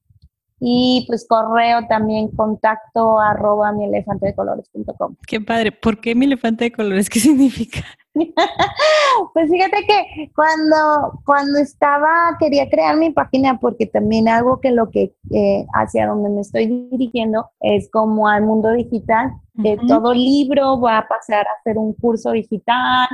y 0.59 1.05
pues 1.07 1.27
correo 1.29 1.87
también 1.87 2.29
contacto 2.29 3.21
arroba 3.21 3.73
mi 3.73 3.85
elefante 3.85 4.27
de 4.27 4.35
colores.com. 4.35 5.17
Qué 5.27 5.41
padre. 5.41 5.71
¿Por 5.71 6.01
qué 6.01 6.15
mi 6.15 6.25
elefante 6.25 6.65
de 6.65 6.73
colores? 6.73 7.11
¿Qué 7.11 7.21
significa? 7.21 7.81
pues 8.15 9.51
fíjate 9.51 9.85
que 9.87 10.31
cuando, 10.35 11.21
cuando 11.27 11.59
estaba, 11.59 12.37
quería 12.41 12.71
crear 12.71 12.97
mi 12.97 13.11
página 13.11 13.59
porque 13.61 13.87
también 13.87 14.29
algo 14.29 14.59
que 14.61 14.71
lo 14.71 14.91
que 14.91 15.15
eh, 15.31 15.67
hacia 15.75 16.07
donde 16.07 16.31
me 16.31 16.41
estoy 16.41 16.89
dirigiendo 16.91 17.51
es 17.61 17.91
como 17.91 18.27
al 18.27 18.43
mundo 18.43 18.73
digital. 18.73 19.33
de 19.55 19.79
todo 19.87 20.15
libro 20.15 20.81
va 20.81 20.99
a 20.99 21.09
pasar 21.09 21.47
a 21.47 21.63
ser 21.65 21.77
un 21.77 21.93
curso 21.95 22.33
digital 22.33 23.09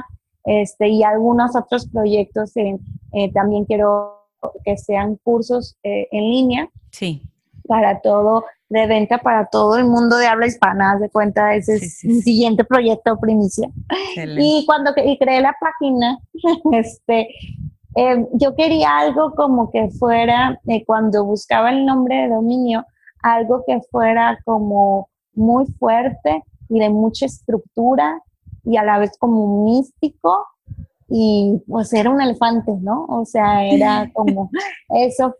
este, 0.45 0.89
y 0.89 1.03
algunos 1.03 1.55
otros 1.57 1.89
proyectos 1.89 2.53
eh, 2.57 3.33
también 3.33 3.65
quiero 3.65 4.22
que 4.65 4.77
sean 4.77 5.17
cursos 5.23 5.77
eh, 5.83 6.09
en 6.11 6.25
línea. 6.25 6.69
Sí. 6.91 7.23
Para 7.67 8.01
todo, 8.01 8.45
de 8.69 8.87
venta 8.87 9.19
para 9.19 9.47
todo 9.47 9.77
el 9.77 9.85
mundo 9.85 10.17
de 10.17 10.27
habla 10.27 10.47
hispana, 10.47 10.99
de 10.99 11.11
cuenta, 11.11 11.55
ese 11.55 11.77
es 11.77 12.05
mi 12.05 12.23
siguiente 12.23 12.65
proyecto 12.65 13.19
primicia. 13.21 13.69
Y 14.17 14.65
cuando 14.67 14.93
creé 14.95 15.41
la 15.41 15.55
página, 15.61 16.19
este, 16.73 17.29
em, 17.95 18.27
yo 18.33 18.55
quería 18.57 18.99
algo 18.99 19.35
como 19.35 19.71
que 19.71 19.91
fuera, 19.91 20.59
eh, 20.67 20.85
cuando 20.85 21.25
buscaba 21.25 21.71
el 21.71 21.85
nombre 21.85 22.17
de 22.17 22.29
dominio, 22.31 22.85
algo 23.23 23.63
que 23.67 23.81
fuera 23.91 24.39
como 24.45 25.09
muy 25.35 25.67
fuerte 25.79 26.43
y 26.69 26.81
de 26.81 26.89
mucha 26.89 27.27
estructura 27.27 28.21
y 28.65 28.77
a 28.77 28.85
la 28.85 28.99
vez 28.99 29.17
como 29.19 29.65
místico 29.65 30.47
y 31.15 31.63
pues 31.69 31.93
era 31.93 32.09
un 32.09 32.23
elefante, 32.23 32.73
¿no? 32.81 33.05
O 33.05 33.27
sea, 33.27 33.67
era 33.67 34.11
como 34.15 34.51
eso 34.89 35.37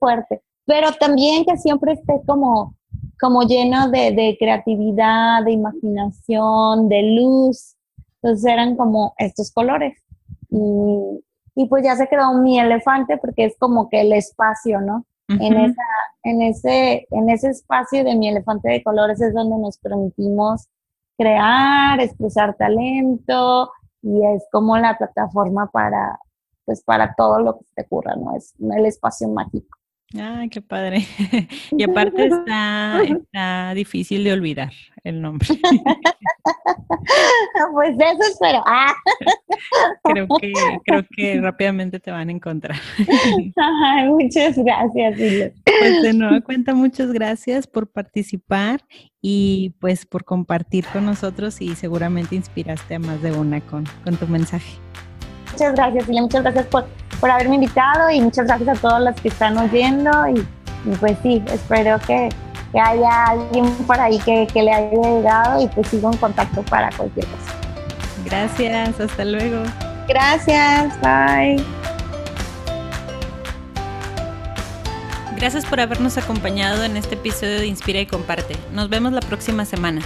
fuerte, 0.00 0.42
pero 0.64 0.90
también 0.98 1.44
que 1.44 1.56
siempre 1.56 1.92
esté 1.92 2.20
como, 2.26 2.74
como 3.20 3.42
lleno 3.42 3.88
de, 3.90 4.36
creatividad, 4.40 5.44
de 5.44 5.52
imaginación, 5.52 6.88
de 6.88 7.02
luz, 7.14 7.76
entonces 8.20 8.44
eran 8.44 8.74
como 8.76 9.14
estos 9.18 9.52
colores. 9.52 10.02
Y, 10.50 11.22
y, 11.54 11.68
pues 11.68 11.84
ya 11.84 11.94
se 11.94 12.08
quedó 12.08 12.34
mi 12.34 12.58
elefante 12.58 13.18
porque 13.18 13.44
es 13.44 13.56
como 13.58 13.88
que 13.88 14.00
el 14.00 14.12
espacio, 14.12 14.80
¿no? 14.80 15.06
en, 15.28 15.56
esa, 15.56 15.82
en, 16.24 16.42
ese, 16.42 17.06
en 17.10 17.30
ese 17.30 17.50
espacio 17.50 18.04
de 18.04 18.16
mi 18.16 18.28
elefante 18.28 18.68
de 18.68 18.82
colores 18.82 19.20
es 19.20 19.34
donde 19.34 19.58
nos 19.58 19.78
permitimos 19.78 20.68
crear, 21.16 22.00
expresar 22.00 22.56
talento, 22.56 23.70
y 24.02 24.24
es 24.26 24.44
como 24.52 24.76
la 24.78 24.96
plataforma 24.98 25.68
para, 25.70 26.18
pues 26.64 26.82
para 26.82 27.14
todo 27.14 27.40
lo 27.40 27.58
que 27.58 27.64
te 27.74 27.82
ocurra, 27.82 28.14
¿no? 28.16 28.36
Es 28.36 28.54
el 28.58 28.86
espacio 28.86 29.28
mágico. 29.28 29.75
Ay, 30.14 30.48
qué 30.48 30.62
padre. 30.62 31.06
Y 31.72 31.82
aparte 31.82 32.26
está, 32.26 33.02
está 33.02 33.74
difícil 33.74 34.24
de 34.24 34.32
olvidar 34.32 34.72
el 35.04 35.20
nombre. 35.20 35.48
Pues 37.72 37.94
eso 37.94 38.22
espero. 38.30 38.62
Ah. 38.66 38.92
Creo 40.04 40.26
que, 40.40 40.52
creo 40.84 41.06
que 41.16 41.40
rápidamente 41.40 42.00
te 42.00 42.10
van 42.10 42.28
a 42.28 42.32
encontrar. 42.32 42.76
Ay, 43.56 44.08
muchas 44.08 44.56
gracias, 44.58 45.16
Pues 45.16 46.02
de 46.02 46.12
nueva 46.12 46.40
cuenta, 46.40 46.74
muchas 46.74 47.12
gracias 47.12 47.66
por 47.66 47.90
participar 47.90 48.80
y 49.22 49.74
pues 49.80 50.06
por 50.06 50.24
compartir 50.24 50.84
con 50.92 51.06
nosotros 51.06 51.60
y 51.60 51.74
seguramente 51.74 52.34
inspiraste 52.34 52.96
a 52.96 52.98
más 52.98 53.22
de 53.22 53.32
una 53.32 53.60
con, 53.60 53.84
con 54.04 54.16
tu 54.16 54.26
mensaje. 54.26 54.78
Muchas 55.52 55.74
gracias, 55.74 56.04
Silvia. 56.04 56.22
Muchas 56.22 56.42
gracias 56.42 56.66
por, 56.66 56.86
por 57.20 57.30
haberme 57.30 57.56
invitado 57.56 58.10
y 58.10 58.20
muchas 58.20 58.46
gracias 58.46 58.78
a 58.78 58.80
todos 58.80 59.00
los 59.00 59.14
que 59.20 59.28
están 59.28 59.56
oyendo. 59.58 60.10
Y, 60.28 60.46
pues 61.00 61.16
sí, 61.22 61.42
espero 61.52 61.98
que, 62.06 62.28
que, 62.72 62.80
haya 62.80 63.24
alguien 63.26 63.70
por 63.86 63.98
ahí 63.98 64.18
que, 64.18 64.46
que 64.52 64.62
le 64.62 64.72
haya 64.72 64.90
llegado 64.90 65.60
y 65.60 65.66
pues 65.68 65.88
sigo 65.88 66.12
en 66.12 66.18
contacto 66.18 66.62
para 66.62 66.90
cualquier 66.96 67.26
cosa. 67.26 67.52
Gracias, 68.24 69.00
hasta 69.00 69.24
luego. 69.24 69.62
Gracias, 70.08 71.00
bye. 71.00 71.64
Gracias 75.36 75.66
por 75.66 75.80
habernos 75.80 76.16
acompañado 76.16 76.82
en 76.84 76.96
este 76.96 77.14
episodio 77.14 77.58
de 77.58 77.66
Inspira 77.66 78.00
y 78.00 78.06
Comparte. 78.06 78.56
Nos 78.72 78.88
vemos 78.88 79.12
la 79.12 79.20
próxima 79.20 79.64
semana. 79.64 80.00